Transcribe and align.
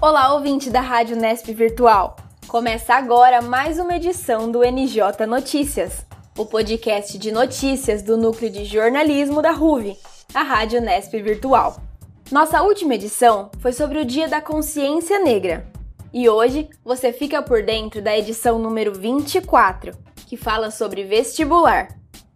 Olá, 0.00 0.32
ouvinte 0.32 0.70
da 0.70 0.80
Rádio 0.80 1.16
Nesp 1.16 1.52
Virtual. 1.52 2.16
Começa 2.46 2.94
agora 2.94 3.42
mais 3.42 3.78
uma 3.78 3.96
edição 3.96 4.50
do 4.50 4.60
NJ 4.60 5.26
Notícias, 5.26 6.06
o 6.38 6.46
podcast 6.46 7.18
de 7.18 7.30
notícias 7.30 8.02
do 8.02 8.16
Núcleo 8.16 8.50
de 8.50 8.64
Jornalismo 8.64 9.42
da 9.42 9.50
RUV, 9.50 9.94
a 10.32 10.42
Rádio 10.42 10.80
Nesp 10.80 11.20
Virtual. 11.20 11.87
Nossa 12.30 12.62
última 12.62 12.94
edição 12.94 13.50
foi 13.58 13.72
sobre 13.72 13.98
o 13.98 14.04
Dia 14.04 14.28
da 14.28 14.38
Consciência 14.38 15.18
Negra. 15.18 15.66
E 16.12 16.28
hoje 16.28 16.68
você 16.84 17.10
fica 17.10 17.40
por 17.40 17.62
dentro 17.62 18.02
da 18.02 18.16
edição 18.16 18.58
número 18.58 18.92
24, 18.92 19.96
que 20.26 20.36
fala 20.36 20.70
sobre 20.70 21.04
vestibular, 21.04 21.88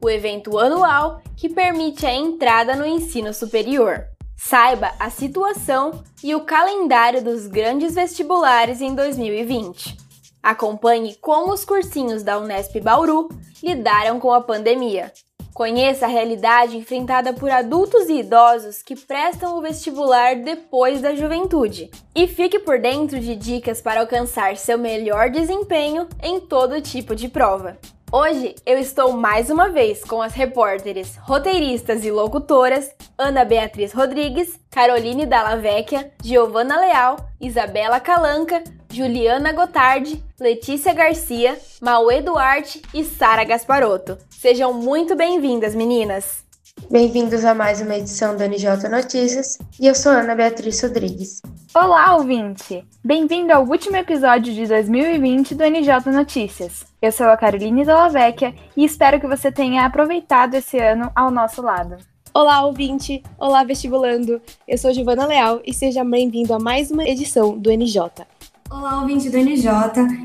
o 0.02 0.08
evento 0.08 0.58
anual 0.58 1.20
que 1.36 1.46
permite 1.46 2.06
a 2.06 2.14
entrada 2.14 2.74
no 2.74 2.86
ensino 2.86 3.34
superior. 3.34 4.06
Saiba 4.34 4.92
a 4.98 5.10
situação 5.10 6.02
e 6.24 6.34
o 6.34 6.40
calendário 6.40 7.22
dos 7.22 7.46
grandes 7.46 7.94
vestibulares 7.94 8.80
em 8.80 8.94
2020. 8.94 9.94
Acompanhe 10.42 11.16
como 11.16 11.52
os 11.52 11.66
cursinhos 11.66 12.22
da 12.22 12.38
Unesp 12.38 12.80
Bauru 12.80 13.28
lidaram 13.62 14.18
com 14.18 14.32
a 14.32 14.40
pandemia. 14.40 15.12
Conheça 15.54 16.06
a 16.06 16.08
realidade 16.08 16.78
enfrentada 16.78 17.34
por 17.34 17.50
adultos 17.50 18.08
e 18.08 18.20
idosos 18.20 18.82
que 18.82 18.96
prestam 18.96 19.58
o 19.58 19.60
vestibular 19.60 20.36
depois 20.36 21.02
da 21.02 21.14
juventude. 21.14 21.90
E 22.14 22.26
fique 22.26 22.58
por 22.58 22.78
dentro 22.78 23.20
de 23.20 23.36
dicas 23.36 23.80
para 23.80 24.00
alcançar 24.00 24.56
seu 24.56 24.78
melhor 24.78 25.28
desempenho 25.28 26.08
em 26.22 26.40
todo 26.40 26.80
tipo 26.80 27.14
de 27.14 27.28
prova. 27.28 27.76
Hoje 28.10 28.54
eu 28.64 28.78
estou 28.78 29.12
mais 29.12 29.50
uma 29.50 29.68
vez 29.68 30.04
com 30.04 30.20
as 30.20 30.34
repórteres, 30.34 31.16
roteiristas 31.16 32.04
e 32.04 32.10
locutoras 32.10 32.90
Ana 33.16 33.44
Beatriz 33.44 33.92
Rodrigues, 33.92 34.58
Caroline 34.70 35.24
Dallavecchia, 35.24 36.12
Giovana 36.22 36.78
Leal, 36.78 37.16
Isabela 37.40 38.00
Calanca, 38.00 38.62
Juliana 38.92 39.52
Gotardi, 39.52 40.22
Letícia 40.38 40.92
Garcia, 40.92 41.58
Mauê 41.80 42.20
Duarte 42.20 42.82
e 42.92 43.02
Sara 43.02 43.42
Gasparotto. 43.42 44.18
Sejam 44.28 44.74
muito 44.74 45.16
bem-vindas, 45.16 45.74
meninas! 45.74 46.44
Bem-vindos 46.90 47.42
a 47.42 47.54
mais 47.54 47.80
uma 47.80 47.96
edição 47.96 48.36
do 48.36 48.44
NJ 48.44 48.88
Notícias 48.90 49.56
e 49.80 49.86
eu 49.86 49.94
sou 49.94 50.12
Ana 50.12 50.34
Beatriz 50.34 50.82
Rodrigues. 50.82 51.40
Olá, 51.74 52.14
ouvinte! 52.16 52.84
Bem-vindo 53.02 53.54
ao 53.54 53.64
último 53.64 53.96
episódio 53.96 54.52
de 54.52 54.66
2020 54.66 55.54
do 55.54 55.64
NJ 55.64 56.12
Notícias. 56.12 56.84
Eu 57.00 57.10
sou 57.10 57.28
a 57.28 57.36
Caroline 57.36 57.86
Dallavecchia 57.86 58.54
e 58.76 58.84
espero 58.84 59.18
que 59.18 59.26
você 59.26 59.50
tenha 59.50 59.86
aproveitado 59.86 60.54
esse 60.54 60.78
ano 60.78 61.10
ao 61.16 61.30
nosso 61.30 61.62
lado. 61.62 61.96
Olá, 62.34 62.64
ouvinte! 62.64 63.22
Olá, 63.38 63.62
vestibulando! 63.62 64.40
Eu 64.66 64.78
sou 64.78 64.90
Giovana 64.92 65.26
Leal 65.26 65.60
e 65.66 65.74
seja 65.74 66.02
bem-vindo 66.02 66.54
a 66.54 66.58
mais 66.58 66.90
uma 66.90 67.04
edição 67.04 67.58
do 67.58 67.70
NJ. 67.70 68.26
Olá, 68.74 69.02
ouvinte 69.02 69.28
do 69.28 69.36
NJ! 69.36 69.68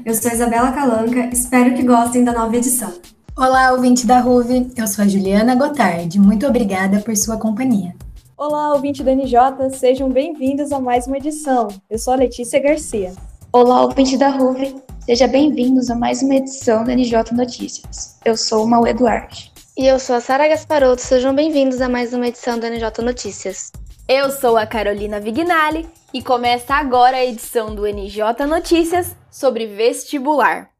Eu 0.05 0.15
sou 0.15 0.31
Isabela 0.31 0.71
Calanca, 0.71 1.29
espero 1.33 1.75
que 1.75 1.83
gostem 1.83 2.23
da 2.23 2.31
nova 2.31 2.55
edição. 2.55 2.93
Olá, 3.35 3.73
ouvinte 3.73 4.07
da 4.07 4.21
RUV, 4.21 4.71
eu 4.77 4.87
sou 4.87 5.03
a 5.03 5.07
Juliana 5.07 5.53
Gotardi. 5.53 6.17
Muito 6.17 6.47
obrigada 6.47 7.01
por 7.01 7.15
sua 7.17 7.35
companhia. 7.35 7.93
Olá, 8.37 8.73
ouvinte 8.73 9.03
do 9.03 9.11
NJ, 9.11 9.37
sejam 9.77 10.09
bem-vindos 10.09 10.71
a 10.71 10.79
mais 10.79 11.07
uma 11.07 11.17
edição. 11.17 11.67
Eu 11.89 11.99
sou 11.99 12.13
a 12.13 12.15
Letícia 12.15 12.57
Garcia. 12.57 13.11
Olá, 13.51 13.81
ouvinte 13.81 14.17
da 14.17 14.29
RUV, 14.29 14.75
sejam 15.01 15.27
bem-vindos 15.27 15.89
a 15.89 15.95
mais 15.95 16.23
uma 16.23 16.35
edição 16.35 16.85
do 16.85 16.91
NJ 16.91 17.33
Notícias. 17.33 18.17
Eu 18.23 18.37
sou 18.37 18.63
o 18.63 18.67
Mau 18.67 18.87
Eduardo. 18.87 19.35
E 19.77 19.85
eu 19.85 19.99
sou 19.99 20.15
a 20.15 20.21
Sara 20.21 20.47
Gasparotto, 20.47 21.01
sejam 21.01 21.35
bem-vindos 21.35 21.81
a 21.81 21.89
mais 21.89 22.13
uma 22.13 22.29
edição 22.29 22.57
do 22.57 22.65
NJ 22.65 23.03
Notícias. 23.03 23.73
Eu 24.09 24.31
sou 24.31 24.55
a 24.55 24.65
Carolina 24.65 25.19
Vignali 25.19 25.85
e 26.13 26.23
começa 26.23 26.75
agora 26.75 27.17
a 27.17 27.25
edição 27.25 27.75
do 27.75 27.85
NJ 27.85 28.45
Notícias 28.47 29.13
sobre 29.29 29.67
vestibular. 29.67 30.71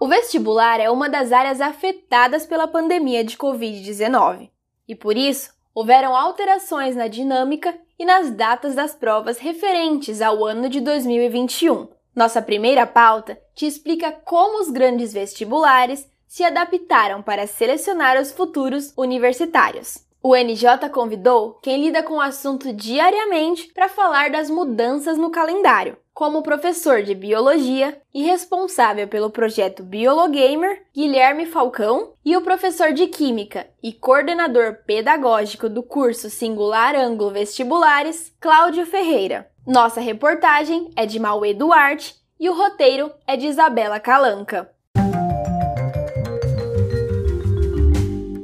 O 0.00 0.08
vestibular 0.08 0.80
é 0.80 0.90
uma 0.90 1.08
das 1.08 1.30
áreas 1.30 1.60
afetadas 1.60 2.44
pela 2.44 2.66
pandemia 2.66 3.22
de 3.22 3.36
Covid-19 3.36 4.50
e, 4.88 4.96
por 4.96 5.16
isso, 5.16 5.52
houveram 5.72 6.16
alterações 6.16 6.96
na 6.96 7.06
dinâmica 7.06 7.72
e 7.96 8.04
nas 8.04 8.28
datas 8.28 8.74
das 8.74 8.96
provas 8.96 9.38
referentes 9.38 10.20
ao 10.20 10.44
ano 10.44 10.68
de 10.68 10.80
2021. 10.80 11.86
Nossa 12.16 12.42
primeira 12.42 12.84
pauta 12.84 13.38
te 13.54 13.64
explica 13.64 14.10
como 14.10 14.60
os 14.60 14.70
grandes 14.70 15.12
vestibulares 15.12 16.10
se 16.26 16.42
adaptaram 16.42 17.22
para 17.22 17.46
selecionar 17.46 18.20
os 18.20 18.32
futuros 18.32 18.92
universitários. 18.96 20.05
O 20.28 20.34
NJ 20.34 20.88
convidou 20.90 21.56
quem 21.62 21.80
lida 21.80 22.02
com 22.02 22.14
o 22.14 22.20
assunto 22.20 22.72
diariamente 22.72 23.68
para 23.72 23.88
falar 23.88 24.28
das 24.28 24.50
mudanças 24.50 25.16
no 25.16 25.30
calendário, 25.30 25.96
como 26.12 26.42
professor 26.42 27.00
de 27.00 27.14
biologia 27.14 28.02
e 28.12 28.24
responsável 28.24 29.06
pelo 29.06 29.30
projeto 29.30 29.84
Biologamer, 29.84 30.82
Guilherme 30.92 31.46
Falcão, 31.46 32.10
e 32.24 32.36
o 32.36 32.40
professor 32.40 32.92
de 32.92 33.06
química 33.06 33.68
e 33.80 33.92
coordenador 33.92 34.78
pedagógico 34.84 35.68
do 35.68 35.80
curso 35.80 36.28
Singular 36.28 36.96
Ângulo 36.96 37.30
Vestibulares, 37.30 38.34
Cláudio 38.40 38.84
Ferreira. 38.84 39.48
Nossa 39.64 40.00
reportagem 40.00 40.90
é 40.96 41.06
de 41.06 41.20
Mauê 41.20 41.54
Duarte 41.54 42.16
e 42.40 42.50
o 42.50 42.52
roteiro 42.52 43.12
é 43.28 43.36
de 43.36 43.46
Isabela 43.46 44.00
Calanca. 44.00 44.74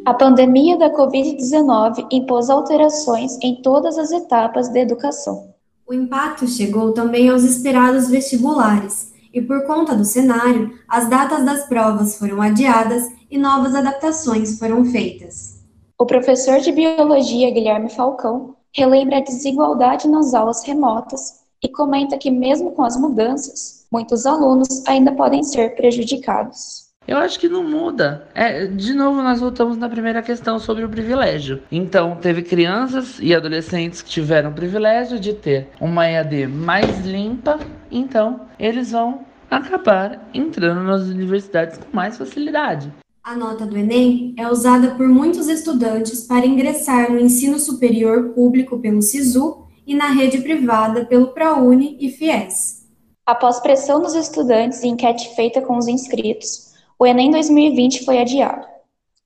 A 0.05 0.13
pandemia 0.13 0.77
da 0.77 0.91
Covid-19 0.91 2.09
impôs 2.11 2.51
alterações 2.51 3.39
em 3.41 3.63
todas 3.63 3.97
as 3.97 4.11
etapas 4.11 4.69
da 4.69 4.81
educação. 4.81 5.55
O 5.87 5.95
impacto 5.95 6.49
chegou 6.49 6.93
também 6.93 7.29
aos 7.29 7.45
esperados 7.45 8.09
vestibulares, 8.09 9.13
e 9.33 9.41
por 9.41 9.65
conta 9.65 9.95
do 9.95 10.05
cenário, 10.05 10.77
as 10.89 11.09
datas 11.09 11.45
das 11.45 11.69
provas 11.69 12.19
foram 12.19 12.43
adiadas 12.43 13.05
e 13.31 13.39
novas 13.39 13.77
adaptações 13.77 14.59
foram 14.59 14.85
feitas. 14.85 15.61
O 15.97 16.05
professor 16.05 16.59
de 16.59 16.73
biologia 16.73 17.53
Guilherme 17.53 17.89
Falcão 17.89 18.57
relembra 18.75 19.19
a 19.19 19.23
desigualdade 19.23 20.09
nas 20.09 20.35
aulas 20.35 20.65
remotas 20.65 21.43
e 21.63 21.69
comenta 21.69 22.19
que, 22.19 22.29
mesmo 22.29 22.73
com 22.73 22.83
as 22.83 22.97
mudanças, 22.97 23.87
muitos 23.93 24.27
alunos 24.27 24.83
ainda 24.89 25.13
podem 25.13 25.45
ser 25.45 25.77
prejudicados. 25.77 26.82
Eu 27.07 27.19
acho 27.19 27.39
que 27.39 27.49
não 27.49 27.65
muda. 27.65 28.29
É, 28.35 28.67
de 28.67 28.95
novo, 28.95 29.23
nós 29.23 29.41
voltamos 29.41 29.77
na 29.77 29.89
primeira 29.89 30.23
questão 30.23 30.59
sobre 30.59 30.85
o 30.85 30.89
privilégio. 30.89 31.63
Então, 31.71 32.17
teve 32.17 32.43
crianças 32.43 33.19
e 33.21 33.35
adolescentes 33.35 34.01
que 34.03 34.11
tiveram 34.11 34.51
o 34.51 34.55
privilégio 34.55 35.19
de 35.19 35.33
ter 35.33 35.69
uma 35.81 36.09
EAD 36.09 36.47
mais 36.47 37.05
limpa, 37.05 37.59
então 37.91 38.43
eles 38.59 38.93
vão 38.93 39.25
acabar 39.51 40.29
entrando 40.33 40.83
nas 40.83 41.03
universidades 41.03 41.79
com 41.79 41.95
mais 41.95 42.17
facilidade. 42.17 42.93
A 43.23 43.37
nota 43.37 43.67
do 43.67 43.77
Enem 43.77 44.35
é 44.37 44.49
usada 44.49 44.97
por 44.97 45.07
muitos 45.07 45.49
estudantes 45.49 46.27
para 46.27 46.47
ingressar 46.47 47.11
no 47.11 47.21
ensino 47.21 47.59
superior 47.59 48.31
público 48.31 48.79
pelo 48.81 49.03
SISU 49.03 49.67
e 49.87 49.95
na 49.95 50.09
rede 50.09 50.41
privada 50.41 51.05
pelo 51.05 51.29
ProUni 51.29 51.97
e 52.01 52.11
FIES. 52.11 52.83
Após 53.25 53.61
pressão 53.61 54.01
dos 54.03 54.15
estudantes 54.15 54.83
e 54.83 54.89
enquete 54.89 55.37
feita 55.37 55.61
com 55.61 55.79
os 55.79 55.87
inscritos, 55.87 56.72
o 56.99 57.07
Enem 57.07 57.31
2020 57.31 58.05
foi 58.05 58.19
adiado. 58.19 58.67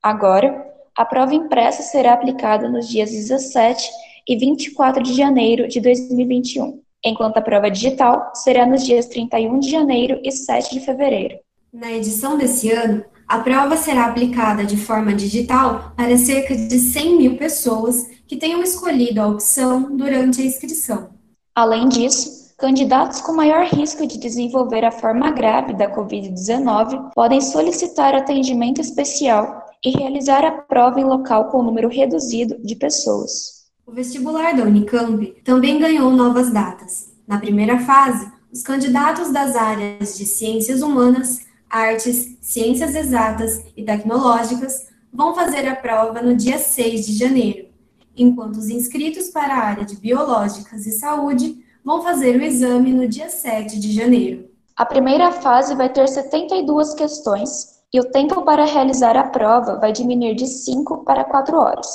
Agora, 0.02 0.64
a 0.96 1.04
prova 1.04 1.34
impressa 1.34 1.82
será 1.82 2.14
aplicada 2.14 2.68
nos 2.68 2.88
dias 2.88 3.10
17 3.10 3.88
e 4.26 4.36
24 4.36 5.02
de 5.02 5.14
janeiro 5.14 5.68
de 5.68 5.80
2021, 5.80 6.80
enquanto 7.04 7.36
a 7.36 7.42
prova 7.42 7.70
digital 7.70 8.32
será 8.34 8.66
nos 8.66 8.84
dias 8.84 9.06
31 9.06 9.58
de 9.58 9.70
janeiro 9.70 10.20
e 10.24 10.32
7 10.32 10.72
de 10.72 10.80
fevereiro. 10.80 11.38
Na 11.72 11.92
edição 11.92 12.38
desse 12.38 12.70
ano, 12.70 13.04
a 13.28 13.38
prova 13.40 13.76
será 13.76 14.06
aplicada 14.06 14.64
de 14.64 14.76
forma 14.76 15.12
digital 15.12 15.92
para 15.96 16.16
cerca 16.16 16.54
de 16.56 16.78
100 16.78 17.16
mil 17.16 17.36
pessoas 17.36 18.06
que 18.26 18.36
tenham 18.36 18.62
escolhido 18.62 19.20
a 19.20 19.26
opção 19.26 19.96
durante 19.96 20.40
a 20.40 20.44
inscrição. 20.44 21.10
Além 21.54 21.88
disso, 21.88 22.35
Candidatos 22.58 23.20
com 23.20 23.34
maior 23.34 23.66
risco 23.66 24.06
de 24.06 24.16
desenvolver 24.16 24.82
a 24.82 24.90
forma 24.90 25.30
grave 25.30 25.74
da 25.74 25.94
Covid-19 25.94 27.10
podem 27.14 27.38
solicitar 27.38 28.14
atendimento 28.14 28.80
especial 28.80 29.66
e 29.84 29.90
realizar 29.90 30.42
a 30.42 30.52
prova 30.52 30.98
em 30.98 31.04
local 31.04 31.50
com 31.50 31.62
número 31.62 31.86
reduzido 31.86 32.56
de 32.64 32.74
pessoas. 32.74 33.66
O 33.84 33.92
vestibular 33.92 34.56
da 34.56 34.62
Unicamp 34.62 35.34
também 35.44 35.78
ganhou 35.78 36.10
novas 36.10 36.50
datas. 36.50 37.12
Na 37.28 37.38
primeira 37.38 37.78
fase, 37.80 38.26
os 38.50 38.62
candidatos 38.62 39.30
das 39.30 39.54
áreas 39.54 40.16
de 40.16 40.24
ciências 40.24 40.80
humanas, 40.80 41.40
artes, 41.68 42.38
ciências 42.40 42.94
exatas 42.94 43.66
e 43.76 43.84
tecnológicas 43.84 44.86
vão 45.12 45.34
fazer 45.34 45.68
a 45.68 45.76
prova 45.76 46.22
no 46.22 46.34
dia 46.34 46.56
6 46.56 47.04
de 47.04 47.18
janeiro, 47.18 47.68
enquanto 48.16 48.56
os 48.56 48.70
inscritos 48.70 49.28
para 49.28 49.54
a 49.54 49.62
área 49.62 49.84
de 49.84 49.96
Biológicas 49.96 50.86
e 50.86 50.92
Saúde 50.92 51.65
vão 51.86 52.02
fazer 52.02 52.36
o 52.36 52.42
exame 52.42 52.92
no 52.92 53.06
dia 53.06 53.28
7 53.28 53.78
de 53.78 53.92
janeiro. 53.92 54.50
A 54.74 54.84
primeira 54.84 55.30
fase 55.30 55.72
vai 55.76 55.88
ter 55.88 56.08
72 56.08 56.94
questões 56.94 57.76
e 57.94 58.00
o 58.00 58.10
tempo 58.10 58.42
para 58.42 58.64
realizar 58.64 59.16
a 59.16 59.22
prova 59.22 59.76
vai 59.76 59.92
diminuir 59.92 60.34
de 60.34 60.48
5 60.48 61.04
para 61.04 61.22
4 61.22 61.56
horas. 61.56 61.86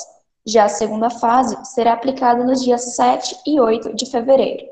Já 0.46 0.64
a 0.64 0.68
segunda 0.70 1.10
fase 1.10 1.58
será 1.74 1.92
aplicada 1.92 2.42
nos 2.42 2.64
dias 2.64 2.96
7 2.96 3.36
e 3.46 3.60
8 3.60 3.94
de 3.94 4.06
fevereiro. 4.06 4.64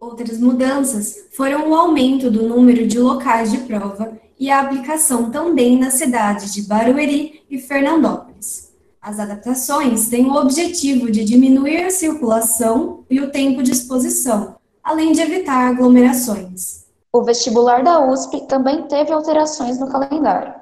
Outras 0.00 0.38
mudanças 0.38 1.16
foram 1.36 1.68
o 1.68 1.74
aumento 1.74 2.30
do 2.30 2.48
número 2.48 2.86
de 2.86 2.98
locais 2.98 3.52
de 3.52 3.58
prova 3.58 4.18
e 4.40 4.50
a 4.50 4.60
aplicação 4.60 5.30
também 5.30 5.78
nas 5.78 5.94
cidades 5.94 6.52
de 6.54 6.62
Barueri 6.62 7.42
e 7.50 7.58
Fernandópolis. 7.58 8.72
As 9.02 9.20
adaptações 9.20 10.08
têm 10.08 10.30
o 10.30 10.34
objetivo 10.34 11.10
de 11.10 11.24
diminuir 11.24 11.84
a 11.84 11.90
circulação 11.90 13.04
e 13.10 13.20
o 13.20 13.30
tempo 13.30 13.62
de 13.62 13.72
exposição, 13.72 14.56
além 14.82 15.12
de 15.12 15.20
evitar 15.20 15.68
aglomerações. 15.68 16.86
O 17.12 17.22
vestibular 17.22 17.82
da 17.82 18.04
USP 18.10 18.46
também 18.46 18.82
teve 18.88 19.12
alterações 19.12 19.78
no 19.78 19.88
calendário. 19.88 20.54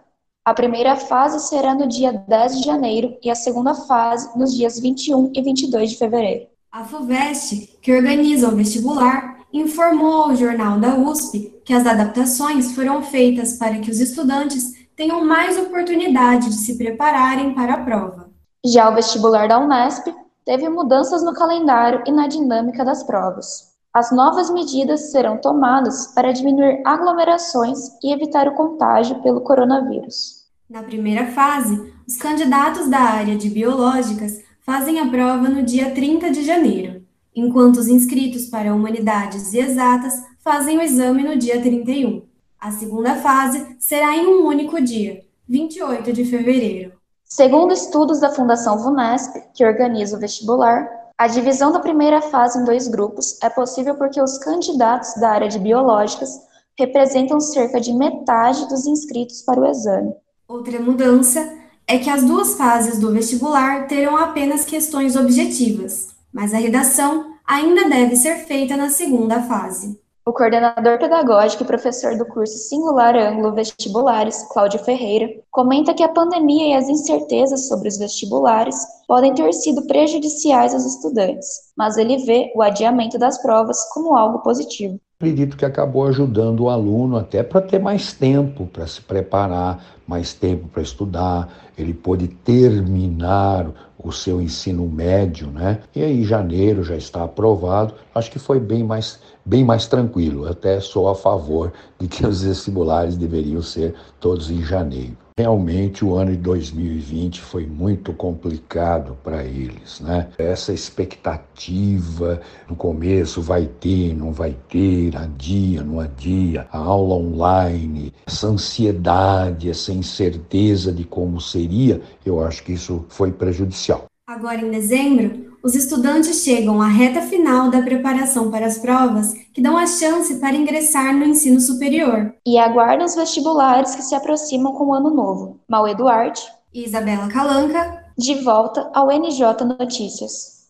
A 0.45 0.53
primeira 0.53 0.97
fase 0.97 1.49
será 1.49 1.75
no 1.75 1.87
dia 1.87 2.13
10 2.13 2.59
de 2.59 2.65
janeiro 2.65 3.17
e 3.23 3.31
a 3.31 3.35
segunda 3.35 3.75
fase 3.75 4.37
nos 4.37 4.55
dias 4.55 4.79
21 4.79 5.33
e 5.35 5.43
22 5.43 5.91
de 5.91 5.97
fevereiro. 5.97 6.47
A 6.73 6.85
FUVEST, 6.85 7.79
que 7.81 7.93
organiza 7.93 8.49
o 8.49 8.57
vestibular, 8.57 9.45
informou 9.53 10.25
ao 10.25 10.37
jornal 10.37 10.79
da 10.79 10.97
USP 10.97 11.61
que 11.65 11.73
as 11.73 11.87
adaptações 11.87 12.73
foram 12.73 13.03
feitas 13.03 13.59
para 13.59 13.79
que 13.79 13.91
os 13.91 14.01
estudantes 14.01 14.75
tenham 14.97 15.25
mais 15.25 15.59
oportunidade 15.59 16.49
de 16.49 16.57
se 16.57 16.77
prepararem 16.77 17.55
para 17.55 17.75
a 17.75 17.85
prova. 17.85 18.31
Já 18.65 18.91
o 18.91 18.95
vestibular 18.95 19.49
da 19.49 19.59
Unesp 19.59 20.09
teve 20.45 20.69
mudanças 20.69 21.23
no 21.23 21.33
calendário 21.33 22.03
e 22.07 22.13
na 22.13 22.27
dinâmica 22.27 22.85
das 22.85 23.03
provas. 23.03 23.70
As 23.93 24.13
novas 24.13 24.49
medidas 24.51 25.11
serão 25.11 25.37
tomadas 25.37 26.07
para 26.15 26.31
diminuir 26.31 26.81
aglomerações 26.85 27.89
e 28.01 28.13
evitar 28.13 28.47
o 28.47 28.55
contágio 28.55 29.21
pelo 29.21 29.41
coronavírus. 29.41 30.47
Na 30.69 30.85
primeira 30.85 31.27
fase, 31.33 31.93
os 32.07 32.17
candidatos 32.17 32.89
da 32.89 33.01
área 33.01 33.37
de 33.37 33.51
biológicas 33.51 34.41
fazem 34.61 35.01
a 35.01 35.09
prova 35.09 35.49
no 35.49 35.65
dia 35.65 35.91
30 35.91 36.31
de 36.31 36.45
janeiro, 36.45 37.03
enquanto 37.35 37.79
os 37.79 37.89
inscritos 37.89 38.47
para 38.47 38.73
humanidades 38.73 39.53
e 39.53 39.59
exatas 39.59 40.23
fazem 40.39 40.79
o 40.79 40.83
exame 40.83 41.25
no 41.25 41.37
dia 41.37 41.61
31. 41.61 42.23
A 42.61 42.71
segunda 42.71 43.17
fase 43.17 43.75
será 43.81 44.17
em 44.17 44.25
um 44.25 44.47
único 44.47 44.81
dia, 44.81 45.25
28 45.49 46.13
de 46.13 46.25
fevereiro. 46.25 46.93
Segundo 47.25 47.73
estudos 47.73 48.21
da 48.21 48.31
Fundação 48.31 48.79
VUNESP, 48.79 49.41
que 49.53 49.65
organiza 49.65 50.17
o 50.17 50.21
vestibular, 50.21 51.00
a 51.21 51.27
divisão 51.27 51.71
da 51.71 51.81
primeira 51.81 52.23
fase 52.23 52.59
em 52.59 52.65
dois 52.65 52.89
grupos 52.89 53.37
é 53.43 53.51
possível 53.51 53.95
porque 53.95 54.19
os 54.23 54.39
candidatos 54.39 55.17
da 55.17 55.29
área 55.29 55.49
de 55.49 55.59
biológicas 55.59 56.31
representam 56.79 57.39
cerca 57.39 57.79
de 57.79 57.93
metade 57.93 58.67
dos 58.69 58.87
inscritos 58.87 59.43
para 59.43 59.61
o 59.61 59.67
exame. 59.67 60.15
Outra 60.49 60.81
mudança 60.81 61.47
é 61.87 61.99
que 61.99 62.09
as 62.09 62.25
duas 62.25 62.55
fases 62.55 62.99
do 62.99 63.13
vestibular 63.13 63.87
terão 63.87 64.17
apenas 64.17 64.65
questões 64.65 65.15
objetivas, 65.15 66.09
mas 66.33 66.55
a 66.55 66.57
redação 66.57 67.35
ainda 67.47 67.87
deve 67.87 68.17
ser 68.17 68.37
feita 68.47 68.75
na 68.75 68.89
segunda 68.89 69.43
fase. 69.43 70.00
O 70.27 70.33
coordenador 70.33 70.99
pedagógico 70.99 71.63
e 71.63 71.67
professor 71.67 72.17
do 72.17 72.27
curso 72.27 72.53
Singular 72.69 73.17
Ângulo 73.17 73.55
Vestibulares, 73.55 74.47
Cláudio 74.53 74.79
Ferreira, 74.81 75.27
comenta 75.51 75.95
que 75.95 76.03
a 76.03 76.09
pandemia 76.11 76.69
e 76.69 76.75
as 76.75 76.91
incertezas 76.91 77.69
sobre 77.69 77.89
os 77.89 77.97
vestibulares 77.97 78.77
podem 79.09 79.33
ter 79.33 79.51
sido 79.55 79.87
prejudiciais 79.87 80.75
aos 80.75 80.85
estudantes, 80.85 81.49
mas 81.77 81.97
ele 81.97 82.19
vê 82.19 82.53
o 82.55 82.61
adiamento 82.61 83.19
das 83.19 83.41
provas 83.41 83.79
como 83.95 84.15
algo 84.15 84.41
positivo. 84.41 85.01
Acredito 85.19 85.57
que 85.57 85.65
acabou 85.65 86.07
ajudando 86.07 86.61
o 86.61 86.71
aluno 86.71 87.17
até 87.17 87.43
para 87.43 87.61
ter 87.61 87.79
mais 87.79 88.13
tempo 88.13 88.67
para 88.67 88.87
se 88.87 89.01
preparar, 89.01 89.85
mais 90.07 90.33
tempo 90.33 90.69
para 90.69 90.83
estudar, 90.83 91.49
ele 91.77 91.95
pôde 91.95 92.29
terminar 92.29 93.71
o 94.03 94.11
seu 94.13 94.41
ensino 94.41 94.87
médio, 94.87 95.49
né? 95.49 95.81
E 95.95 96.03
aí 96.03 96.25
janeiro 96.25 96.83
já 96.83 96.97
está 96.97 97.23
aprovado. 97.23 97.95
Acho 98.15 98.31
que 98.31 98.39
foi 98.39 98.59
bem 98.59 98.83
mais 98.83 99.21
bem 99.51 99.65
mais 99.65 99.89
tranquilo. 99.89 100.47
Eu 100.47 100.53
até 100.53 100.79
sou 100.79 101.09
a 101.09 101.15
favor 101.15 101.73
de 101.99 102.07
que 102.07 102.25
os 102.25 102.43
vestibulares 102.43 103.17
deveriam 103.17 103.61
ser 103.61 103.97
todos 104.21 104.49
em 104.49 104.63
janeiro. 104.63 105.17
Realmente 105.37 106.05
o 106.05 106.15
ano 106.15 106.31
de 106.33 106.37
2020 106.37 107.41
foi 107.41 107.67
muito 107.67 108.13
complicado 108.13 109.17
para 109.25 109.43
eles, 109.43 109.99
né? 110.01 110.29
Essa 110.39 110.73
expectativa 110.73 112.41
no 112.69 112.77
começo 112.77 113.43
vai 113.43 113.67
ter, 113.67 114.15
não 114.15 114.33
vai 114.33 114.55
ter, 114.69 115.17
adia, 115.17 115.83
não 115.83 115.99
adia, 115.99 116.69
a 116.71 116.79
aula 116.79 117.15
online, 117.15 118.13
essa 118.27 118.47
ansiedade, 118.47 119.69
essa 119.69 119.93
incerteza 119.93 120.93
de 120.93 121.03
como 121.03 121.41
seria, 121.41 122.01
eu 122.25 122.45
acho 122.45 122.63
que 122.63 122.75
isso 122.75 123.05
foi 123.09 123.33
prejudicial. 123.33 124.05
Agora 124.29 124.61
em 124.61 124.71
dezembro, 124.71 125.50
os 125.63 125.75
estudantes 125.75 126.43
chegam 126.43 126.81
à 126.81 126.89
reta 126.89 127.21
final 127.23 127.71
da 127.71 127.83
preparação 127.83 128.51
para 128.51 128.67
as 128.67 128.79
provas 128.79 129.33
que 129.53 129.61
dão 129.61 129.77
a 129.77 129.87
chance 129.87 130.41
para 130.41 130.57
ingressar 130.57 131.15
no 131.15 131.25
ensino 131.25 131.61
superior. 131.61 132.35
E 132.47 132.59
aguardam 132.59 133.07
os 133.07 133.15
vestibulares 133.15 133.95
que 133.95 134.03
se 134.03 134.15
aproximam 134.15 134.73
com 134.73 134.87
o 134.87 134.95
ano 134.95 135.11
novo. 135.11 135.61
Mauê 135.69 135.95
Duarte 135.95 136.43
e 136.73 136.85
Isabela 136.85 137.29
Calanca, 137.29 138.05
de 138.17 138.37
volta 138.43 138.91
ao 138.95 139.09
NJ 139.09 139.65
Notícias. 139.65 140.61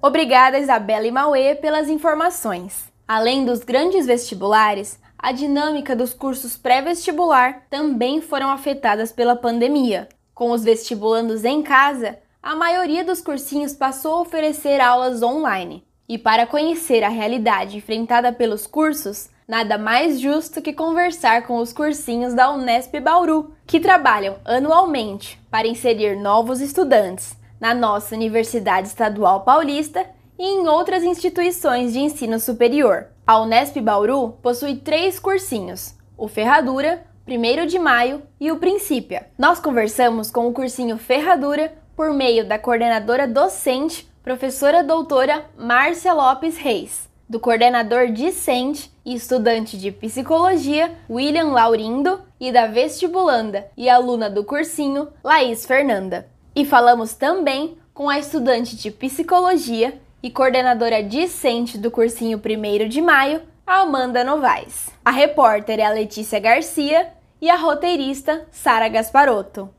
Obrigada, 0.00 0.58
Isabela 0.58 1.06
e 1.06 1.10
Mauê, 1.10 1.54
pelas 1.56 1.88
informações. 1.88 2.84
Além 3.06 3.44
dos 3.44 3.64
grandes 3.64 4.06
vestibulares, 4.06 4.98
a 5.18 5.32
dinâmica 5.32 5.96
dos 5.96 6.14
cursos 6.14 6.56
pré-vestibular 6.56 7.62
também 7.68 8.20
foram 8.20 8.50
afetadas 8.50 9.10
pela 9.10 9.34
pandemia. 9.34 10.08
Com 10.32 10.52
os 10.52 10.62
vestibulandos 10.62 11.44
em 11.44 11.62
casa, 11.62 12.18
a 12.48 12.56
maioria 12.56 13.04
dos 13.04 13.20
cursinhos 13.20 13.74
passou 13.74 14.14
a 14.14 14.20
oferecer 14.22 14.80
aulas 14.80 15.22
online. 15.22 15.84
E 16.08 16.16
para 16.16 16.46
conhecer 16.46 17.04
a 17.04 17.10
realidade 17.10 17.76
enfrentada 17.76 18.32
pelos 18.32 18.66
cursos, 18.66 19.28
nada 19.46 19.76
mais 19.76 20.18
justo 20.18 20.62
que 20.62 20.72
conversar 20.72 21.46
com 21.46 21.58
os 21.58 21.74
cursinhos 21.74 22.32
da 22.32 22.50
Unesp 22.50 22.98
Bauru, 23.00 23.52
que 23.66 23.78
trabalham 23.78 24.36
anualmente 24.46 25.38
para 25.50 25.68
inserir 25.68 26.16
novos 26.16 26.62
estudantes 26.62 27.36
na 27.60 27.74
nossa 27.74 28.14
Universidade 28.14 28.88
Estadual 28.88 29.42
Paulista 29.42 30.06
e 30.38 30.42
em 30.42 30.66
outras 30.68 31.04
instituições 31.04 31.92
de 31.92 31.98
ensino 31.98 32.40
superior. 32.40 33.08
A 33.26 33.42
Unesp 33.42 33.78
Bauru 33.78 34.38
possui 34.40 34.76
três 34.76 35.18
cursinhos: 35.18 35.94
o 36.16 36.26
Ferradura, 36.26 37.04
1 37.28 37.66
de 37.66 37.78
Maio 37.78 38.22
e 38.40 38.50
o 38.50 38.56
Princípia. 38.56 39.26
Nós 39.36 39.60
conversamos 39.60 40.30
com 40.30 40.48
o 40.48 40.52
cursinho 40.54 40.96
Ferradura 40.96 41.76
por 41.98 42.14
meio 42.14 42.46
da 42.46 42.60
coordenadora 42.60 43.26
docente, 43.26 44.08
professora 44.22 44.84
doutora 44.84 45.46
Márcia 45.58 46.12
Lopes 46.12 46.56
Reis, 46.56 47.08
do 47.28 47.40
coordenador 47.40 48.12
discente 48.12 48.88
e 49.04 49.16
estudante 49.16 49.76
de 49.76 49.90
psicologia 49.90 50.96
William 51.10 51.48
Laurindo 51.48 52.20
e 52.38 52.52
da 52.52 52.68
vestibulanda 52.68 53.66
e 53.76 53.88
aluna 53.88 54.30
do 54.30 54.44
cursinho 54.44 55.08
Laís 55.24 55.66
Fernanda. 55.66 56.28
E 56.54 56.64
falamos 56.64 57.14
também 57.14 57.76
com 57.92 58.08
a 58.08 58.16
estudante 58.16 58.76
de 58.76 58.92
psicologia 58.92 60.00
e 60.22 60.30
coordenadora 60.30 61.02
discente 61.02 61.76
do 61.76 61.90
cursinho 61.90 62.38
1 62.38 62.88
de 62.88 63.02
maio, 63.02 63.42
Amanda 63.66 64.22
Novaes. 64.22 64.88
A 65.04 65.10
repórter 65.10 65.80
é 65.80 65.84
a 65.84 65.90
Letícia 65.90 66.38
Garcia 66.38 67.08
e 67.40 67.50
a 67.50 67.56
roteirista 67.56 68.46
Sara 68.52 68.86
Gasparotto. 68.86 69.76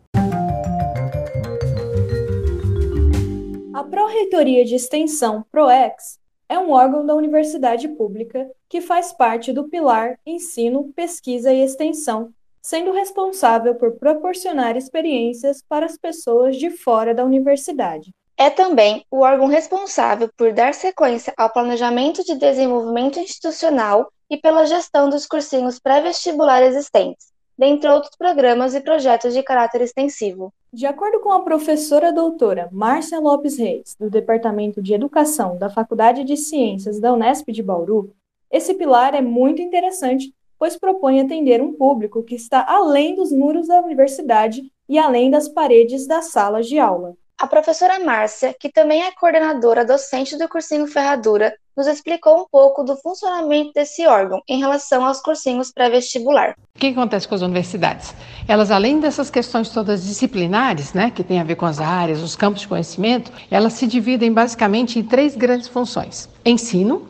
A 3.79 3.83
Pró-Reitoria 3.86 4.65
de 4.65 4.75
Extensão, 4.75 5.45
PROEX, 5.50 6.19
é 6.50 6.59
um 6.59 6.71
órgão 6.71 7.05
da 7.05 7.15
universidade 7.15 7.88
pública 7.88 8.51
que 8.67 8.81
faz 8.81 9.13
parte 9.13 9.53
do 9.53 9.69
pilar 9.69 10.19
Ensino, 10.25 10.91
Pesquisa 10.93 11.53
e 11.53 11.63
Extensão, 11.63 12.33
sendo 12.62 12.91
responsável 12.91 13.75
por 13.75 13.93
proporcionar 13.93 14.75
experiências 14.75 15.63
para 15.65 15.86
as 15.86 15.98
pessoas 15.98 16.57
de 16.57 16.69
fora 16.69 17.15
da 17.15 17.24
universidade. 17.24 18.12
É 18.36 18.50
também 18.50 19.05
o 19.09 19.21
órgão 19.21 19.48
responsável 19.48 20.29
por 20.36 20.51
dar 20.51 20.74
sequência 20.74 21.33
ao 21.38 21.50
planejamento 21.50 22.21
de 22.25 22.36
desenvolvimento 22.36 23.17
institucional 23.17 24.12
e 24.29 24.36
pela 24.36 24.65
gestão 24.65 25.09
dos 25.09 25.25
cursinhos 25.25 25.79
pré-vestibular 25.79 26.62
existentes, 26.63 27.27
dentre 27.57 27.89
outros 27.89 28.17
programas 28.17 28.75
e 28.75 28.81
projetos 28.81 29.33
de 29.33 29.41
caráter 29.41 29.79
extensivo. 29.79 30.53
De 30.71 30.85
acordo 30.85 31.19
com 31.19 31.31
a 31.31 31.39
professora 31.39 32.13
doutora 32.13 32.69
Márcia 32.71 33.19
Lopes 33.19 33.57
Reis, 33.57 33.95
do 33.99 34.07
Departamento 34.07 34.83
de 34.83 34.93
Educação 34.93 35.57
da 35.57 35.67
Faculdade 35.67 36.23
de 36.23 36.38
Ciências 36.38 36.99
da 36.99 37.11
Unesp 37.11 37.51
de 37.51 37.63
Bauru, 37.63 38.13
esse 38.51 38.75
pilar 38.75 39.15
é 39.15 39.21
muito 39.21 39.63
interessante, 39.63 40.31
pois 40.59 40.77
propõe 40.77 41.21
atender 41.21 41.59
um 41.59 41.73
público 41.73 42.21
que 42.21 42.35
está 42.35 42.63
além 42.67 43.15
dos 43.15 43.31
muros 43.31 43.67
da 43.67 43.81
universidade 43.81 44.71
e 44.88 44.99
além 44.99 45.31
das 45.31 45.49
paredes 45.49 46.05
das 46.05 46.25
salas 46.25 46.67
de 46.67 46.77
aula. 46.77 47.17
A 47.39 47.48
professora 47.48 47.98
Márcia, 48.01 48.53
que 48.60 48.67
também 48.69 49.01
é 49.01 49.12
coordenadora 49.12 49.86
docente 49.86 50.38
do 50.38 50.50
cursinho 50.50 50.86
Ferradura, 50.86 51.55
nos 51.75 51.88
explicou 51.88 52.41
um 52.41 52.46
pouco 52.51 52.84
do 52.84 52.98
funcionamento 52.98 53.72
desse 53.74 54.05
órgão 54.05 54.41
em 54.46 54.60
relação 54.60 55.05
aos 55.05 55.22
cursinhos 55.22 55.72
pré-vestibular. 55.72 56.58
O 56.75 56.79
que 56.79 56.88
acontece 56.88 57.25
com 57.25 57.36
as 57.36 57.41
universidades? 57.41 58.13
Elas, 58.46 58.72
além 58.72 59.00
dessas 59.00 59.29
questões 59.29 59.69
todas 59.69 60.03
disciplinares, 60.03 60.93
né, 60.93 61.12
que 61.12 61.24
tem 61.24 61.39
a 61.39 61.46
ver 61.46 61.55
com 61.55 61.65
as 61.65 61.79
áreas, 61.79 62.22
os 62.22 62.36
campos 62.36 62.63
de 62.63 62.67
conhecimento, 62.67 63.31
elas 63.50 63.72
se 63.72 63.88
dividem 63.88 64.34
basicamente 64.34 65.00
em 65.00 65.03
três 65.03 65.34
grandes 65.34 65.69
funções: 65.69 66.27
ensino, 66.43 67.08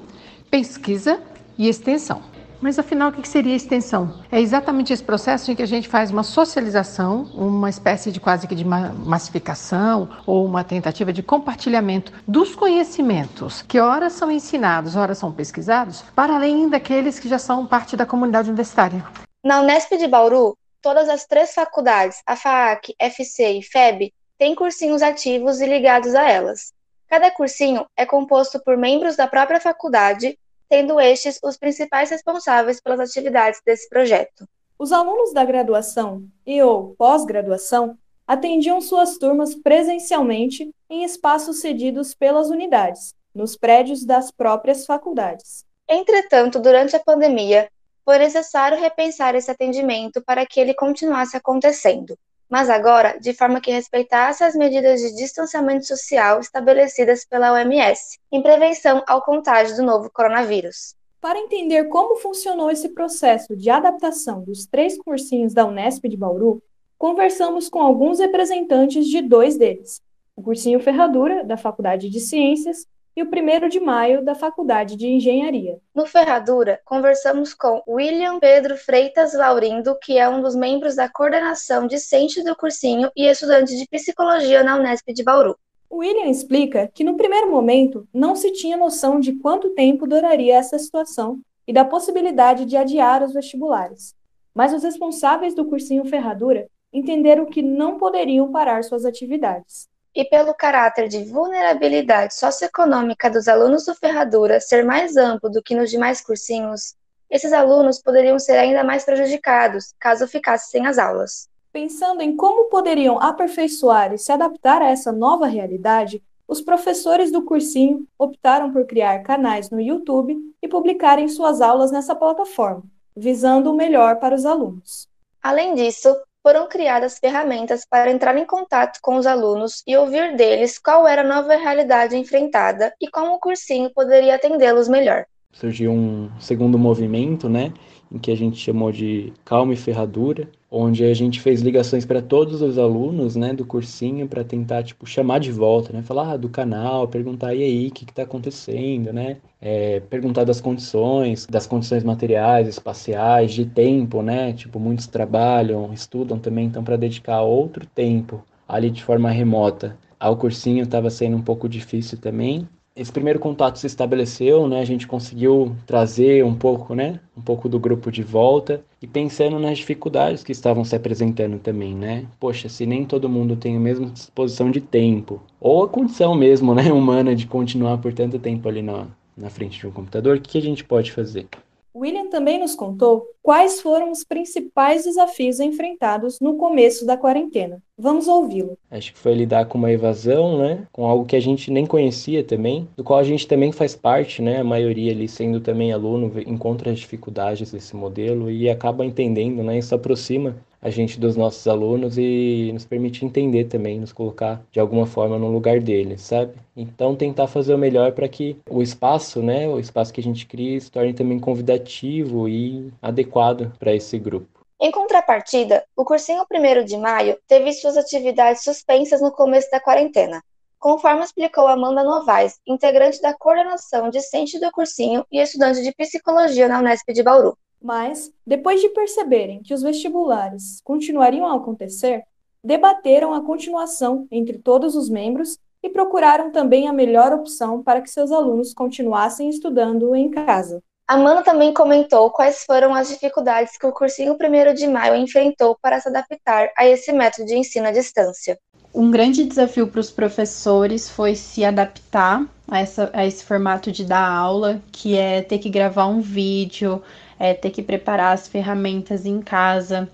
pesquisa 0.51 1.19
e 1.57 1.67
extensão. 1.67 2.28
Mas 2.61 2.77
afinal, 2.77 3.09
o 3.09 3.13
que 3.13 3.27
seria 3.27 3.55
extensão? 3.55 4.21
É 4.29 4.39
exatamente 4.39 4.91
esse 4.91 5.03
processo 5.03 5.49
em 5.49 5.55
que 5.55 5.63
a 5.63 5.67
gente 5.67 5.87
faz 5.87 6.11
uma 6.11 6.23
socialização, 6.23 7.23
uma 7.33 7.69
espécie 7.69 8.11
de 8.11 8.19
quase 8.19 8.47
que 8.47 8.55
de 8.55 8.65
massificação 8.65 10.09
ou 10.25 10.45
uma 10.45 10.61
tentativa 10.61 11.13
de 11.13 11.23
compartilhamento 11.23 12.11
dos 12.27 12.55
conhecimentos 12.55 13.61
que 13.61 13.79
ora 13.79 14.09
são 14.09 14.29
ensinados, 14.29 14.97
ora 14.97 15.15
são 15.15 15.31
pesquisados, 15.31 16.03
para 16.13 16.35
além 16.35 16.67
daqueles 16.67 17.17
que 17.17 17.29
já 17.29 17.39
são 17.39 17.65
parte 17.65 17.95
da 17.95 18.05
comunidade 18.05 18.49
universitária. 18.49 19.05
Na 19.41 19.61
Unesp 19.61 19.97
de 19.97 20.07
Bauru, 20.07 20.57
todas 20.81 21.07
as 21.07 21.25
três 21.25 21.53
faculdades, 21.53 22.21
a 22.25 22.35
FAAC, 22.35 22.93
FC 22.99 23.53
e 23.53 23.63
FEB, 23.63 24.13
têm 24.37 24.53
cursinhos 24.53 25.01
ativos 25.01 25.61
e 25.61 25.65
ligados 25.65 26.13
a 26.13 26.29
elas. 26.29 26.73
Cada 27.07 27.31
cursinho 27.31 27.85
é 27.95 28.05
composto 28.05 28.61
por 28.63 28.75
membros 28.75 29.15
da 29.15 29.27
própria 29.27 29.61
faculdade 29.61 30.37
tendo 30.69 30.99
estes 30.99 31.39
os 31.43 31.57
principais 31.57 32.09
responsáveis 32.09 32.79
pelas 32.79 32.99
atividades 32.99 33.59
desse 33.65 33.89
projeto. 33.89 34.47
Os 34.77 34.91
alunos 34.91 35.33
da 35.33 35.43
graduação 35.43 36.23
e 36.45 36.61
ou 36.61 36.95
pós-graduação 36.95 37.97
atendiam 38.27 38.79
suas 38.79 39.17
turmas 39.17 39.55
presencialmente 39.55 40.69
em 40.89 41.03
espaços 41.03 41.59
cedidos 41.59 42.13
pelas 42.13 42.49
unidades, 42.49 43.15
nos 43.33 43.57
prédios 43.57 44.05
das 44.05 44.31
próprias 44.31 44.85
faculdades. 44.85 45.65
Entretanto, 45.87 46.59
durante 46.59 46.95
a 46.95 46.99
pandemia, 46.99 47.69
foi 48.05 48.19
necessário 48.19 48.79
repensar 48.79 49.35
esse 49.35 49.49
atendimento 49.49 50.21
para 50.21 50.45
que 50.45 50.59
ele 50.59 50.73
continuasse 50.73 51.35
acontecendo 51.35 52.17
mas 52.49 52.69
agora 52.69 53.19
de 53.19 53.33
forma 53.33 53.61
que 53.61 53.71
respeitasse 53.71 54.43
as 54.43 54.55
medidas 54.55 54.99
de 54.99 55.15
distanciamento 55.15 55.85
social 55.85 56.39
estabelecidas 56.39 57.23
pela 57.25 57.53
OMS, 57.53 58.17
em 58.31 58.41
prevenção 58.41 59.03
ao 59.07 59.21
contágio 59.21 59.75
do 59.75 59.83
novo 59.83 60.09
coronavírus. 60.11 60.95
Para 61.21 61.37
entender 61.37 61.85
como 61.85 62.15
funcionou 62.15 62.71
esse 62.71 62.89
processo 62.89 63.55
de 63.55 63.69
adaptação 63.69 64.41
dos 64.41 64.65
três 64.65 64.97
cursinhos 64.97 65.53
da 65.53 65.65
Unesp 65.65 66.05
de 66.07 66.17
Bauru, 66.17 66.63
conversamos 66.97 67.69
com 67.69 67.81
alguns 67.81 68.19
representantes 68.19 69.05
de 69.05 69.21
dois 69.21 69.57
deles: 69.57 70.01
o 70.35 70.41
cursinho 70.41 70.79
Ferradura, 70.79 71.43
da 71.43 71.57
Faculdade 71.57 72.09
de 72.09 72.19
Ciências, 72.19 72.87
e 73.19 73.21
o 73.21 73.25
1 73.25 73.67
de 73.67 73.81
maio 73.81 74.23
da 74.23 74.33
Faculdade 74.33 74.95
de 74.95 75.05
Engenharia. 75.05 75.77
No 75.93 76.05
Ferradura, 76.05 76.79
conversamos 76.85 77.53
com 77.53 77.83
William 77.85 78.39
Pedro 78.39 78.77
Freitas 78.77 79.33
Laurindo, 79.33 79.97
que 80.01 80.17
é 80.17 80.29
um 80.29 80.41
dos 80.41 80.55
membros 80.55 80.95
da 80.95 81.09
coordenação 81.09 81.85
discente 81.85 82.41
do 82.41 82.55
cursinho 82.55 83.11
e 83.17 83.25
estudante 83.25 83.75
de 83.75 83.85
psicologia 83.89 84.63
na 84.63 84.77
Unesp 84.77 85.11
de 85.11 85.21
Bauru. 85.21 85.57
William 85.91 86.29
explica 86.29 86.89
que 86.93 87.03
no 87.03 87.17
primeiro 87.17 87.51
momento 87.51 88.07
não 88.13 88.37
se 88.37 88.53
tinha 88.53 88.77
noção 88.77 89.19
de 89.19 89.33
quanto 89.33 89.71
tempo 89.71 90.07
duraria 90.07 90.55
essa 90.55 90.79
situação 90.79 91.41
e 91.67 91.73
da 91.73 91.83
possibilidade 91.83 92.63
de 92.63 92.77
adiar 92.77 93.21
os 93.21 93.33
vestibulares. 93.33 94.15
Mas 94.55 94.71
os 94.71 94.83
responsáveis 94.83 95.53
do 95.53 95.65
cursinho 95.65 96.05
Ferradura 96.05 96.69
entenderam 96.93 97.45
que 97.47 97.61
não 97.61 97.97
poderiam 97.97 98.49
parar 98.49 98.81
suas 98.85 99.03
atividades 99.03 99.88
e 100.15 100.25
pelo 100.25 100.53
caráter 100.53 101.07
de 101.07 101.23
vulnerabilidade 101.23 102.33
socioeconômica 102.33 103.29
dos 103.29 103.47
alunos 103.47 103.85
do 103.85 103.95
Ferradura 103.95 104.59
ser 104.59 104.83
mais 104.83 105.15
amplo 105.15 105.49
do 105.49 105.61
que 105.61 105.75
nos 105.75 105.89
demais 105.89 106.21
cursinhos, 106.21 106.95
esses 107.29 107.53
alunos 107.53 108.01
poderiam 108.01 108.39
ser 108.39 108.57
ainda 108.57 108.83
mais 108.83 109.05
prejudicados 109.05 109.93
caso 109.99 110.27
ficassem 110.27 110.81
sem 110.81 110.87
as 110.87 110.97
aulas. 110.97 111.47
Pensando 111.71 112.21
em 112.21 112.35
como 112.35 112.69
poderiam 112.69 113.21
aperfeiçoar 113.21 114.11
e 114.13 114.17
se 114.17 114.31
adaptar 114.31 114.81
a 114.81 114.89
essa 114.89 115.11
nova 115.11 115.45
realidade, 115.45 116.23
os 116.47 116.61
professores 116.61 117.31
do 117.31 117.43
cursinho 117.43 118.07
optaram 118.17 118.73
por 118.73 118.85
criar 118.87 119.19
canais 119.19 119.69
no 119.69 119.79
YouTube 119.79 120.35
e 120.59 120.67
publicarem 120.67 121.27
suas 121.27 121.61
aulas 121.61 121.91
nessa 121.91 122.15
plataforma, 122.15 122.83
visando 123.15 123.69
o 123.69 123.75
melhor 123.75 124.15
para 124.15 124.33
os 124.33 124.47
alunos. 124.47 125.07
Além 125.43 125.75
disso, 125.75 126.15
foram 126.41 126.67
criadas 126.67 127.19
ferramentas 127.19 127.85
para 127.89 128.11
entrar 128.11 128.37
em 128.37 128.45
contato 128.45 128.99
com 129.01 129.15
os 129.17 129.25
alunos 129.25 129.83
e 129.85 129.95
ouvir 129.95 130.35
deles 130.35 130.79
qual 130.79 131.07
era 131.07 131.21
a 131.21 131.27
nova 131.27 131.55
realidade 131.55 132.15
enfrentada 132.15 132.93
e 132.99 133.09
como 133.09 133.33
o 133.33 133.39
cursinho 133.39 133.91
poderia 133.93 134.35
atendê-los 134.35 134.87
melhor. 134.87 135.25
Surgiu 135.51 135.91
um 135.91 136.29
segundo 136.39 136.77
movimento, 136.77 137.49
né, 137.49 137.73
em 138.11 138.19
que 138.19 138.31
a 138.31 138.37
gente 138.37 138.57
chamou 138.57 138.91
de 138.91 139.33
Calma 139.43 139.73
e 139.73 139.77
Ferradura, 139.77 140.47
onde 140.71 141.03
a 141.03 141.13
gente 141.13 141.39
fez 141.41 141.61
ligações 141.61 142.05
para 142.05 142.21
todos 142.21 142.61
os 142.61 142.77
alunos, 142.77 143.35
né, 143.35 143.53
do 143.53 143.65
cursinho 143.65 144.27
para 144.27 144.43
tentar 144.43 144.83
tipo 144.83 145.05
chamar 145.05 145.39
de 145.39 145.51
volta, 145.51 145.91
né, 145.91 146.01
falar 146.03 146.33
ah, 146.33 146.37
do 146.37 146.49
canal, 146.49 147.07
perguntar 147.07 147.55
e 147.55 147.63
aí 147.63 147.87
o 147.87 147.91
que 147.91 148.03
está 148.03 148.23
acontecendo, 148.23 149.11
né, 149.11 149.37
é, 149.61 149.99
perguntar 150.01 150.43
das 150.43 150.61
condições, 150.61 151.45
das 151.47 151.65
condições 151.65 152.03
materiais, 152.03 152.67
espaciais, 152.67 153.53
de 153.53 153.65
tempo, 153.65 154.21
né, 154.21 154.53
tipo 154.53 154.79
muitos 154.79 155.07
trabalham, 155.07 155.91
estudam 155.93 156.37
também, 156.37 156.65
então 156.67 156.83
para 156.83 156.97
dedicar 156.97 157.41
outro 157.41 157.85
tempo 157.87 158.43
ali 158.67 158.91
de 158.91 159.03
forma 159.03 159.29
remota 159.31 159.97
ao 160.19 160.37
cursinho 160.37 160.83
estava 160.83 161.09
sendo 161.09 161.37
um 161.37 161.41
pouco 161.41 161.67
difícil 161.67 162.17
também 162.19 162.67
esse 162.99 163.11
primeiro 163.13 163.39
contato 163.39 163.79
se 163.79 163.87
estabeleceu, 163.87 164.67
né? 164.67 164.81
A 164.81 164.85
gente 164.85 165.07
conseguiu 165.07 165.73
trazer 165.87 166.43
um 166.43 166.53
pouco, 166.53 166.93
né? 166.93 167.21
Um 167.35 167.41
pouco 167.41 167.69
do 167.69 167.79
grupo 167.79 168.11
de 168.11 168.21
volta 168.21 168.83
e 169.01 169.07
pensando 169.07 169.57
nas 169.57 169.77
dificuldades 169.77 170.43
que 170.43 170.51
estavam 170.51 170.83
se 170.83 170.97
apresentando 170.97 171.57
também, 171.59 171.95
né? 171.95 172.25
Poxa, 172.37 172.67
se 172.67 172.85
nem 172.85 173.05
todo 173.05 173.29
mundo 173.29 173.55
tem 173.55 173.77
a 173.77 173.79
mesma 173.79 174.07
disposição 174.07 174.69
de 174.69 174.81
tempo 174.81 175.41
ou 175.61 175.83
a 175.83 175.87
condição 175.87 176.35
mesmo, 176.35 176.75
né, 176.75 176.91
humana 176.93 177.33
de 177.33 177.47
continuar 177.47 177.97
por 177.99 178.13
tanto 178.13 178.37
tempo 178.37 178.67
ali 178.67 178.81
na, 178.81 179.07
na 179.37 179.49
frente 179.49 179.79
de 179.79 179.87
um 179.87 179.91
computador, 179.91 180.35
o 180.35 180.41
que 180.41 180.57
a 180.57 180.61
gente 180.61 180.83
pode 180.83 181.13
fazer? 181.13 181.47
William 181.95 182.29
também 182.29 182.59
nos 182.59 182.75
contou 182.75 183.25
quais 183.41 183.81
foram 183.81 184.11
os 184.11 184.23
principais 184.23 185.05
desafios 185.05 185.59
enfrentados 185.59 186.37
no 186.39 186.55
começo 186.55 187.05
da 187.05 187.17
quarentena. 187.17 187.81
Vamos 188.01 188.29
ouvi-lo. 188.29 188.77
Acho 188.89 189.11
que 189.11 189.19
foi 189.19 189.33
lidar 189.33 189.65
com 189.65 189.77
uma 189.77 189.91
evasão, 189.91 190.57
né? 190.57 190.87
Com 190.89 191.05
algo 191.05 191.25
que 191.25 191.35
a 191.35 191.39
gente 191.41 191.69
nem 191.69 191.85
conhecia 191.85 192.41
também, 192.41 192.87
do 192.95 193.03
qual 193.03 193.19
a 193.19 193.23
gente 193.23 193.45
também 193.45 193.73
faz 193.73 193.93
parte, 193.93 194.41
né? 194.41 194.61
A 194.61 194.63
maioria 194.63 195.11
ali 195.11 195.27
sendo 195.27 195.59
também 195.59 195.91
aluno 195.91 196.31
encontra 196.47 196.91
as 196.91 196.99
dificuldades 196.99 197.73
desse 197.73 197.97
modelo 197.97 198.49
e 198.49 198.69
acaba 198.69 199.05
entendendo, 199.05 199.61
né? 199.63 199.77
Isso 199.77 199.93
aproxima 199.93 200.55
a 200.81 200.89
gente 200.89 201.19
dos 201.19 201.35
nossos 201.35 201.67
alunos 201.67 202.17
e 202.17 202.71
nos 202.71 202.85
permite 202.85 203.25
entender 203.25 203.65
também, 203.65 203.99
nos 203.99 204.13
colocar 204.13 204.63
de 204.71 204.79
alguma 204.79 205.05
forma 205.05 205.37
no 205.37 205.51
lugar 205.51 205.81
deles, 205.81 206.21
sabe? 206.21 206.53
Então 206.77 207.17
tentar 207.17 207.47
fazer 207.47 207.73
o 207.73 207.77
melhor 207.77 208.13
para 208.13 208.29
que 208.29 208.55
o 208.69 208.81
espaço, 208.81 209.41
né, 209.41 209.67
o 209.67 209.77
espaço 209.77 210.13
que 210.13 210.21
a 210.21 210.23
gente 210.23 210.45
cria 210.45 210.79
se 210.79 210.89
torne 210.89 211.13
também 211.13 211.37
convidativo 211.37 212.47
e 212.47 212.93
adequado 213.01 213.73
para 213.77 213.93
esse 213.93 214.17
grupo. 214.17 214.58
Em 214.81 214.91
contrapartida, 214.91 215.85
o 215.93 216.05
cursinho 216.05 216.45
1 216.49 216.85
de 216.85 216.97
maio 216.97 217.37
teve 217.45 217.73
suas 217.73 217.97
atividades 217.97 218.63
suspensas 218.63 219.19
no 219.19 219.29
começo 219.29 219.69
da 219.69 219.79
quarentena, 219.79 220.41
conforme 220.79 221.21
explicou 221.21 221.67
Amanda 221.67 222.01
Novaes, 222.01 222.57
integrante 222.65 223.21
da 223.21 223.33
coordenação 223.33 224.09
discente 224.09 224.57
do 224.57 224.71
cursinho 224.71 225.25
e 225.29 225.41
estudante 225.41 225.83
de 225.83 225.93
psicologia 225.93 226.69
na 226.69 226.79
Unesp 226.79 227.11
de 227.11 227.21
Bauru. 227.21 227.57
Mas, 227.81 228.31
depois 228.47 228.79
de 228.79 228.87
perceberem 228.89 229.61
que 229.61 229.73
os 229.73 229.81
vestibulares 229.81 230.79
continuariam 230.81 231.45
a 231.45 231.57
acontecer, 231.57 232.23
debateram 232.63 233.33
a 233.33 233.43
continuação 233.43 234.27
entre 234.31 234.59
todos 234.59 234.95
os 234.95 235.09
membros 235.09 235.57
e 235.83 235.89
procuraram 235.89 236.51
também 236.51 236.87
a 236.87 236.93
melhor 236.93 237.33
opção 237.33 237.83
para 237.83 238.01
que 238.01 238.09
seus 238.09 238.31
alunos 238.31 238.73
continuassem 238.73 239.49
estudando 239.49 240.15
em 240.15 240.31
casa. 240.31 240.81
Amanda 241.09 241.41
também 241.41 241.73
comentou 241.73 242.29
quais 242.29 242.63
foram 242.63 242.93
as 242.93 243.09
dificuldades 243.09 243.75
que 243.75 243.87
o 243.87 243.91
cursinho 243.91 244.37
1 244.39 244.75
de 244.75 244.85
maio 244.85 245.15
enfrentou 245.15 245.75
para 245.81 245.99
se 245.99 246.07
adaptar 246.07 246.69
a 246.77 246.85
esse 246.85 247.11
método 247.11 247.47
de 247.47 247.57
ensino 247.57 247.87
à 247.87 247.91
distância. 247.91 248.59
Um 248.93 249.09
grande 249.09 249.43
desafio 249.43 249.87
para 249.87 250.01
os 250.01 250.11
professores 250.11 251.09
foi 251.09 251.33
se 251.33 251.65
adaptar 251.65 252.45
a, 252.67 252.79
essa, 252.79 253.09
a 253.11 253.25
esse 253.25 253.43
formato 253.43 253.91
de 253.91 254.05
dar 254.05 254.23
aula, 254.23 254.83
que 254.91 255.17
é 255.17 255.41
ter 255.41 255.57
que 255.57 255.67
gravar 255.67 256.05
um 256.05 256.21
vídeo, 256.21 257.01
é, 257.39 257.55
ter 257.55 257.71
que 257.71 257.81
preparar 257.81 258.35
as 258.35 258.47
ferramentas 258.47 259.25
em 259.25 259.41
casa, 259.41 260.07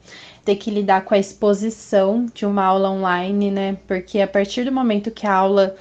ter 0.46 0.56
que 0.56 0.72
lidar 0.72 1.04
com 1.04 1.14
a 1.14 1.20
exposição 1.20 2.26
de 2.34 2.46
uma 2.46 2.64
aula 2.64 2.90
online, 2.90 3.52
né? 3.52 3.78
Porque 3.86 4.22
a 4.22 4.28
partir 4.28 4.64
do 4.64 4.72
momento 4.72 5.12
que 5.12 5.28
a 5.28 5.34
aula 5.34 5.76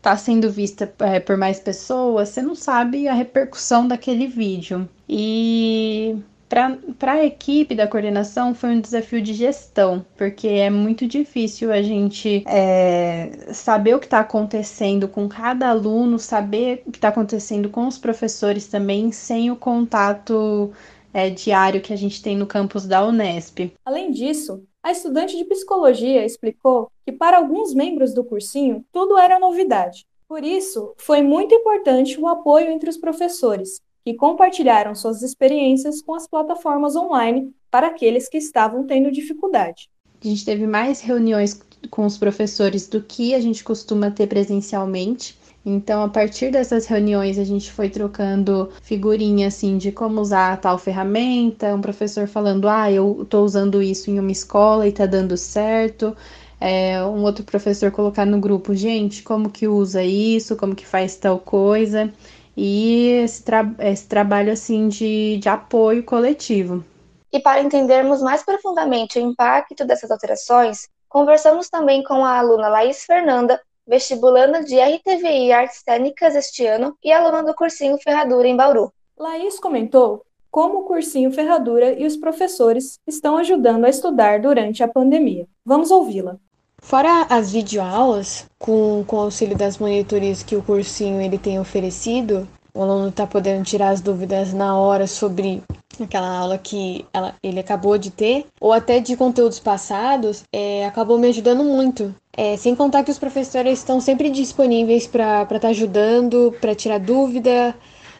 está 0.00 0.16
sendo 0.16 0.50
vista 0.50 0.92
é, 1.00 1.20
por 1.20 1.36
mais 1.36 1.60
pessoas, 1.60 2.30
você 2.30 2.42
não 2.42 2.54
sabe 2.54 3.06
a 3.08 3.14
repercussão 3.14 3.86
daquele 3.86 4.26
vídeo. 4.26 4.88
E 5.08 6.16
Para 6.48 7.12
a 7.12 7.24
equipe 7.24 7.74
da 7.76 7.86
coordenação 7.88 8.54
foi 8.54 8.70
um 8.70 8.80
desafio 8.80 9.22
de 9.22 9.34
gestão, 9.34 10.04
porque 10.16 10.48
é 10.48 10.70
muito 10.70 11.06
difícil 11.06 11.72
a 11.72 11.82
gente 11.82 12.42
é, 12.46 13.52
saber 13.54 13.94
o 13.94 14.00
que 14.00 14.06
está 14.06 14.20
acontecendo 14.20 15.08
com 15.08 15.28
cada 15.28 15.68
aluno, 15.70 16.18
saber 16.18 16.82
o 16.86 16.92
que 16.92 16.98
está 16.98 17.08
acontecendo 17.08 17.70
com 17.70 17.86
os 17.86 17.98
professores 17.98 18.66
também, 18.68 19.12
sem 19.12 19.50
o 19.50 19.56
contato 19.56 20.72
é, 21.12 21.30
diário 21.30 21.80
que 21.80 21.92
a 21.92 21.96
gente 21.96 22.22
tem 22.22 22.36
no 22.36 22.46
campus 22.46 22.86
da 22.86 23.04
Unesp. 23.06 23.72
Além 23.84 24.10
disso, 24.10 24.64
a 24.82 24.90
estudante 24.90 25.36
de 25.36 25.44
psicologia 25.44 26.24
explicou 26.24 26.90
que 27.04 27.12
para 27.12 27.36
alguns 27.36 27.74
membros 27.74 28.14
do 28.14 28.24
cursinho 28.24 28.84
tudo 28.92 29.18
era 29.18 29.38
novidade. 29.38 30.06
Por 30.26 30.44
isso, 30.44 30.94
foi 30.96 31.22
muito 31.22 31.54
importante 31.54 32.18
o 32.18 32.26
apoio 32.26 32.70
entre 32.70 32.88
os 32.88 32.96
professores, 32.96 33.80
que 34.04 34.14
compartilharam 34.14 34.94
suas 34.94 35.22
experiências 35.22 36.00
com 36.00 36.14
as 36.14 36.26
plataformas 36.26 36.96
online 36.96 37.52
para 37.70 37.88
aqueles 37.88 38.28
que 38.28 38.38
estavam 38.38 38.86
tendo 38.86 39.10
dificuldade. 39.10 39.90
A 40.22 40.26
gente 40.26 40.44
teve 40.44 40.66
mais 40.66 41.00
reuniões 41.00 41.60
com 41.90 42.06
os 42.06 42.16
professores 42.16 42.86
do 42.88 43.02
que 43.02 43.34
a 43.34 43.40
gente 43.40 43.64
costuma 43.64 44.10
ter 44.10 44.26
presencialmente. 44.26 45.36
Então, 45.64 46.02
a 46.02 46.08
partir 46.08 46.50
dessas 46.50 46.86
reuniões, 46.86 47.38
a 47.38 47.44
gente 47.44 47.70
foi 47.70 47.90
trocando 47.90 48.70
figurinha 48.82 49.48
assim 49.48 49.76
de 49.76 49.92
como 49.92 50.20
usar 50.20 50.58
tal 50.58 50.78
ferramenta, 50.78 51.74
um 51.74 51.80
professor 51.80 52.26
falando: 52.26 52.68
"Ah, 52.68 52.90
eu 52.90 53.22
estou 53.22 53.44
usando 53.44 53.82
isso 53.82 54.10
em 54.10 54.18
uma 54.18 54.32
escola 54.32 54.86
e 54.86 54.90
está 54.90 55.06
dando 55.06 55.36
certo". 55.36 56.16
É, 56.60 57.02
um 57.04 57.22
outro 57.22 57.44
professor 57.44 57.90
colocar 57.90 58.26
no 58.26 58.38
grupo, 58.40 58.74
gente, 58.74 59.22
como 59.22 59.50
que 59.50 59.66
usa 59.66 60.02
isso, 60.02 60.56
como 60.56 60.74
que 60.74 60.86
faz 60.86 61.16
tal 61.16 61.38
coisa 61.38 62.12
e 62.56 63.22
esse, 63.24 63.42
tra 63.42 63.64
esse 63.78 64.06
trabalho 64.06 64.52
assim 64.52 64.88
de, 64.88 65.38
de 65.38 65.48
apoio 65.48 66.02
coletivo. 66.04 66.84
E 67.32 67.40
para 67.40 67.62
entendermos 67.62 68.20
mais 68.20 68.42
profundamente 68.42 69.18
o 69.18 69.22
impacto 69.22 69.84
dessas 69.86 70.10
alterações, 70.10 70.88
conversamos 71.08 71.68
também 71.68 72.02
com 72.02 72.24
a 72.24 72.38
aluna 72.38 72.68
Laís 72.68 73.04
Fernanda, 73.04 73.60
vestibulanda 73.90 74.62
de 74.62 74.80
RTVI 74.80 75.48
e 75.48 75.52
Artes 75.52 75.82
Técnicas 75.82 76.36
este 76.36 76.64
ano 76.64 76.96
e 77.02 77.10
aluna 77.10 77.42
do 77.42 77.52
cursinho 77.52 77.98
Ferradura 77.98 78.46
em 78.46 78.54
Bauru. 78.54 78.92
Laís 79.18 79.58
comentou 79.58 80.24
como 80.48 80.80
o 80.80 80.82
cursinho 80.84 81.32
Ferradura 81.32 81.92
e 81.92 82.06
os 82.06 82.16
professores 82.16 83.00
estão 83.04 83.36
ajudando 83.36 83.84
a 83.84 83.88
estudar 83.88 84.40
durante 84.40 84.84
a 84.84 84.88
pandemia. 84.88 85.46
Vamos 85.64 85.90
ouvi-la. 85.90 86.36
Fora 86.78 87.26
as 87.28 87.50
videoaulas, 87.52 88.46
com, 88.58 89.04
com 89.06 89.16
o 89.16 89.20
auxílio 89.20 89.56
das 89.56 89.76
monitorias 89.76 90.42
que 90.42 90.54
o 90.54 90.62
cursinho 90.62 91.20
ele 91.20 91.36
tem 91.36 91.58
oferecido, 91.58 92.48
o 92.74 92.82
aluno 92.82 93.08
está 93.08 93.26
podendo 93.26 93.64
tirar 93.64 93.90
as 93.90 94.00
dúvidas 94.00 94.52
na 94.52 94.76
hora 94.78 95.06
sobre 95.06 95.62
aquela 96.02 96.38
aula 96.38 96.58
que 96.58 97.04
ela, 97.12 97.34
ele 97.42 97.60
acabou 97.60 97.98
de 97.98 98.10
ter, 98.10 98.46
ou 98.60 98.72
até 98.72 99.00
de 99.00 99.16
conteúdos 99.16 99.58
passados, 99.58 100.44
é, 100.52 100.86
acabou 100.86 101.18
me 101.18 101.28
ajudando 101.28 101.64
muito. 101.64 102.14
É, 102.36 102.56
sem 102.56 102.74
contar 102.74 103.02
que 103.02 103.10
os 103.10 103.18
professores 103.18 103.78
estão 103.78 104.00
sempre 104.00 104.30
disponíveis 104.30 105.06
para 105.06 105.42
estar 105.42 105.58
tá 105.58 105.68
ajudando, 105.68 106.54
para 106.60 106.74
tirar 106.74 106.98
dúvida, 106.98 107.74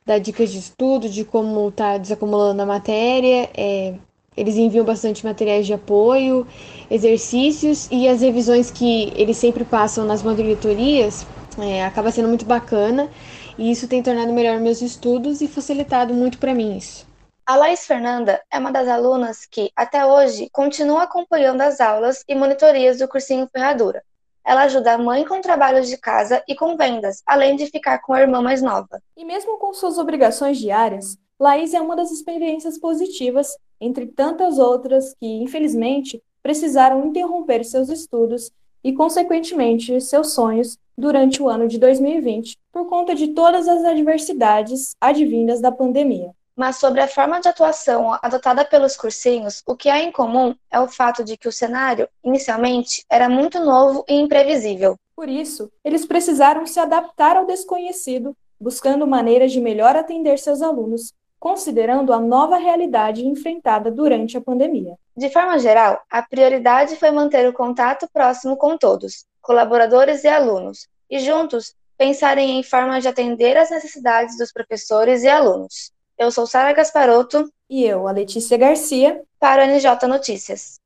dar 0.04 0.18
dicas 0.18 0.50
de 0.50 0.58
estudo, 0.58 1.08
de 1.08 1.24
como 1.24 1.70
tá 1.70 1.96
desacumulando 1.96 2.60
a 2.60 2.66
matéria. 2.66 3.48
É, 3.56 3.94
eles 4.36 4.56
enviam 4.56 4.84
bastante 4.84 5.24
materiais 5.24 5.66
de 5.66 5.72
apoio, 5.72 6.46
exercícios 6.90 7.88
e 7.90 8.08
as 8.08 8.20
revisões 8.20 8.70
que 8.70 9.12
eles 9.16 9.36
sempre 9.36 9.64
passam 9.64 10.04
nas 10.04 10.22
monitorias 10.22 11.26
é, 11.58 11.84
acaba 11.84 12.10
sendo 12.10 12.28
muito 12.28 12.44
bacana 12.44 13.08
e 13.60 13.70
isso 13.70 13.86
tem 13.86 14.02
tornado 14.02 14.32
melhor 14.32 14.58
meus 14.58 14.80
estudos 14.80 15.42
e 15.42 15.46
facilitado 15.46 16.14
muito 16.14 16.38
para 16.38 16.54
mim 16.54 16.78
isso. 16.78 17.06
A 17.44 17.56
Laís 17.56 17.86
Fernanda 17.86 18.40
é 18.50 18.58
uma 18.58 18.72
das 18.72 18.88
alunas 18.88 19.44
que, 19.44 19.70
até 19.76 20.06
hoje, 20.06 20.48
continua 20.50 21.02
acompanhando 21.02 21.60
as 21.60 21.78
aulas 21.78 22.24
e 22.26 22.34
monitorias 22.34 22.96
do 22.96 23.06
cursinho 23.06 23.46
Ferradura. 23.52 24.02
Ela 24.42 24.62
ajuda 24.62 24.94
a 24.94 24.98
mãe 24.98 25.26
com 25.26 25.42
trabalhos 25.42 25.88
de 25.88 25.98
casa 25.98 26.42
e 26.48 26.54
com 26.54 26.74
vendas, 26.74 27.22
além 27.26 27.54
de 27.54 27.66
ficar 27.66 27.98
com 27.98 28.14
a 28.14 28.22
irmã 28.22 28.40
mais 28.40 28.62
nova. 28.62 29.02
E 29.14 29.26
mesmo 29.26 29.58
com 29.58 29.74
suas 29.74 29.98
obrigações 29.98 30.56
diárias, 30.56 31.18
Laís 31.38 31.74
é 31.74 31.80
uma 31.82 31.94
das 31.94 32.10
experiências 32.10 32.78
positivas 32.78 33.54
entre 33.78 34.06
tantas 34.06 34.58
outras 34.58 35.14
que, 35.20 35.26
infelizmente, 35.26 36.22
precisaram 36.42 37.04
interromper 37.04 37.62
seus 37.64 37.90
estudos 37.90 38.50
e, 38.82 38.94
consequentemente, 38.94 40.00
seus 40.00 40.32
sonhos 40.32 40.78
durante 41.00 41.42
o 41.42 41.48
ano 41.48 41.66
de 41.66 41.78
2020, 41.78 42.56
por 42.70 42.86
conta 42.88 43.14
de 43.14 43.28
todas 43.28 43.66
as 43.66 43.84
adversidades 43.84 44.94
advindas 45.00 45.60
da 45.60 45.72
pandemia. 45.72 46.32
Mas 46.54 46.76
sobre 46.76 47.00
a 47.00 47.08
forma 47.08 47.40
de 47.40 47.48
atuação 47.48 48.16
adotada 48.22 48.64
pelos 48.64 48.96
cursinhos, 48.96 49.62
o 49.66 49.74
que 49.74 49.88
há 49.88 49.98
em 49.98 50.12
comum 50.12 50.54
é 50.70 50.78
o 50.78 50.86
fato 50.86 51.24
de 51.24 51.36
que 51.36 51.48
o 51.48 51.52
cenário, 51.52 52.08
inicialmente, 52.22 53.04
era 53.08 53.28
muito 53.28 53.58
novo 53.58 54.04
e 54.06 54.14
imprevisível. 54.14 54.96
Por 55.16 55.28
isso, 55.28 55.70
eles 55.82 56.04
precisaram 56.04 56.66
se 56.66 56.78
adaptar 56.78 57.36
ao 57.36 57.46
desconhecido, 57.46 58.36
buscando 58.60 59.06
maneiras 59.06 59.52
de 59.52 59.60
melhor 59.60 59.96
atender 59.96 60.38
seus 60.38 60.60
alunos 60.60 61.14
considerando 61.40 62.12
a 62.12 62.20
nova 62.20 62.58
realidade 62.58 63.26
enfrentada 63.26 63.90
durante 63.90 64.36
a 64.36 64.42
pandemia. 64.42 64.96
De 65.16 65.30
forma 65.30 65.58
geral, 65.58 66.02
a 66.10 66.22
prioridade 66.22 66.96
foi 66.96 67.10
manter 67.10 67.48
o 67.48 67.52
contato 67.52 68.06
próximo 68.12 68.56
com 68.58 68.76
todos, 68.76 69.24
colaboradores 69.40 70.22
e 70.22 70.28
alunos, 70.28 70.86
e 71.10 71.18
juntos 71.18 71.74
pensarem 71.98 72.58
em 72.58 72.62
formas 72.62 73.02
de 73.02 73.08
atender 73.08 73.56
às 73.56 73.70
necessidades 73.70 74.38
dos 74.38 74.52
professores 74.52 75.22
e 75.22 75.28
alunos. 75.28 75.90
Eu 76.18 76.30
sou 76.30 76.46
Sara 76.46 76.72
Gasparotto. 76.72 77.50
E 77.68 77.84
eu, 77.84 78.06
a 78.06 78.12
Letícia 78.12 78.56
Garcia. 78.56 79.22
Para 79.38 79.64
o 79.64 79.66
NJ 79.66 80.06
Notícias. 80.06 80.78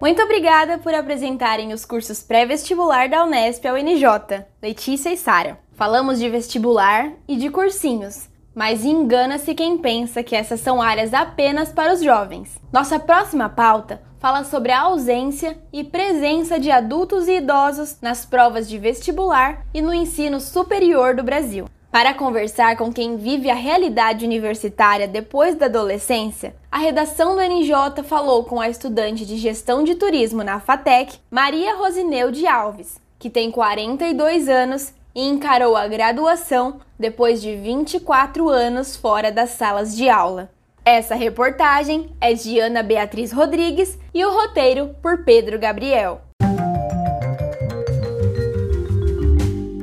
Muito 0.00 0.22
obrigada 0.22 0.78
por 0.78 0.94
apresentarem 0.94 1.72
os 1.72 1.84
cursos 1.84 2.22
pré-vestibular 2.22 3.08
da 3.08 3.24
Unesp 3.24 3.66
ao 3.66 3.76
NJ, 3.76 4.44
Letícia 4.62 5.10
e 5.10 5.16
Sara. 5.16 5.58
Falamos 5.72 6.18
de 6.18 6.28
vestibular 6.28 7.12
e 7.26 7.36
de 7.36 7.50
cursinhos 7.50 8.28
mas 8.58 8.84
engana-se 8.84 9.54
quem 9.54 9.78
pensa 9.78 10.20
que 10.20 10.34
essas 10.34 10.58
são 10.58 10.82
áreas 10.82 11.14
apenas 11.14 11.70
para 11.70 11.94
os 11.94 12.02
jovens. 12.02 12.58
Nossa 12.72 12.98
próxima 12.98 13.48
pauta 13.48 14.02
fala 14.18 14.44
sobre 14.44 14.72
a 14.72 14.80
ausência 14.80 15.58
e 15.72 15.84
presença 15.84 16.58
de 16.58 16.70
adultos 16.70 17.28
e 17.28 17.38
idosos 17.38 17.98
nas 18.00 18.24
provas 18.26 18.68
de 18.68 18.78
vestibular 18.78 19.64
e 19.72 19.80
no 19.80 19.94
ensino 19.94 20.40
superior 20.40 21.14
do 21.14 21.22
Brasil. 21.22 21.66
Para 21.90 22.12
conversar 22.12 22.76
com 22.76 22.92
quem 22.92 23.16
vive 23.16 23.48
a 23.48 23.54
realidade 23.54 24.24
universitária 24.24 25.08
depois 25.08 25.54
da 25.54 25.66
adolescência, 25.66 26.54
a 26.70 26.78
redação 26.78 27.34
do 27.34 27.40
NJ 27.40 28.02
falou 28.04 28.44
com 28.44 28.60
a 28.60 28.68
estudante 28.68 29.24
de 29.24 29.38
gestão 29.38 29.82
de 29.82 29.94
turismo 29.94 30.44
na 30.44 30.60
FATEC, 30.60 31.18
Maria 31.30 31.76
Rosineu 31.76 32.30
de 32.30 32.46
Alves, 32.46 33.00
que 33.18 33.30
tem 33.30 33.50
42 33.50 34.48
anos 34.48 34.92
e 35.14 35.26
encarou 35.26 35.76
a 35.76 35.88
graduação 35.88 36.78
depois 36.98 37.40
de 37.40 37.56
24 37.56 38.48
anos 38.50 38.94
fora 38.94 39.32
das 39.32 39.50
salas 39.50 39.96
de 39.96 40.10
aula. 40.10 40.50
Essa 40.90 41.14
reportagem 41.14 42.16
é 42.18 42.32
de 42.32 42.58
Ana 42.58 42.82
Beatriz 42.82 43.30
Rodrigues 43.30 43.98
e 44.14 44.24
o 44.24 44.32
roteiro 44.32 44.96
por 45.02 45.22
Pedro 45.22 45.58
Gabriel. 45.58 46.22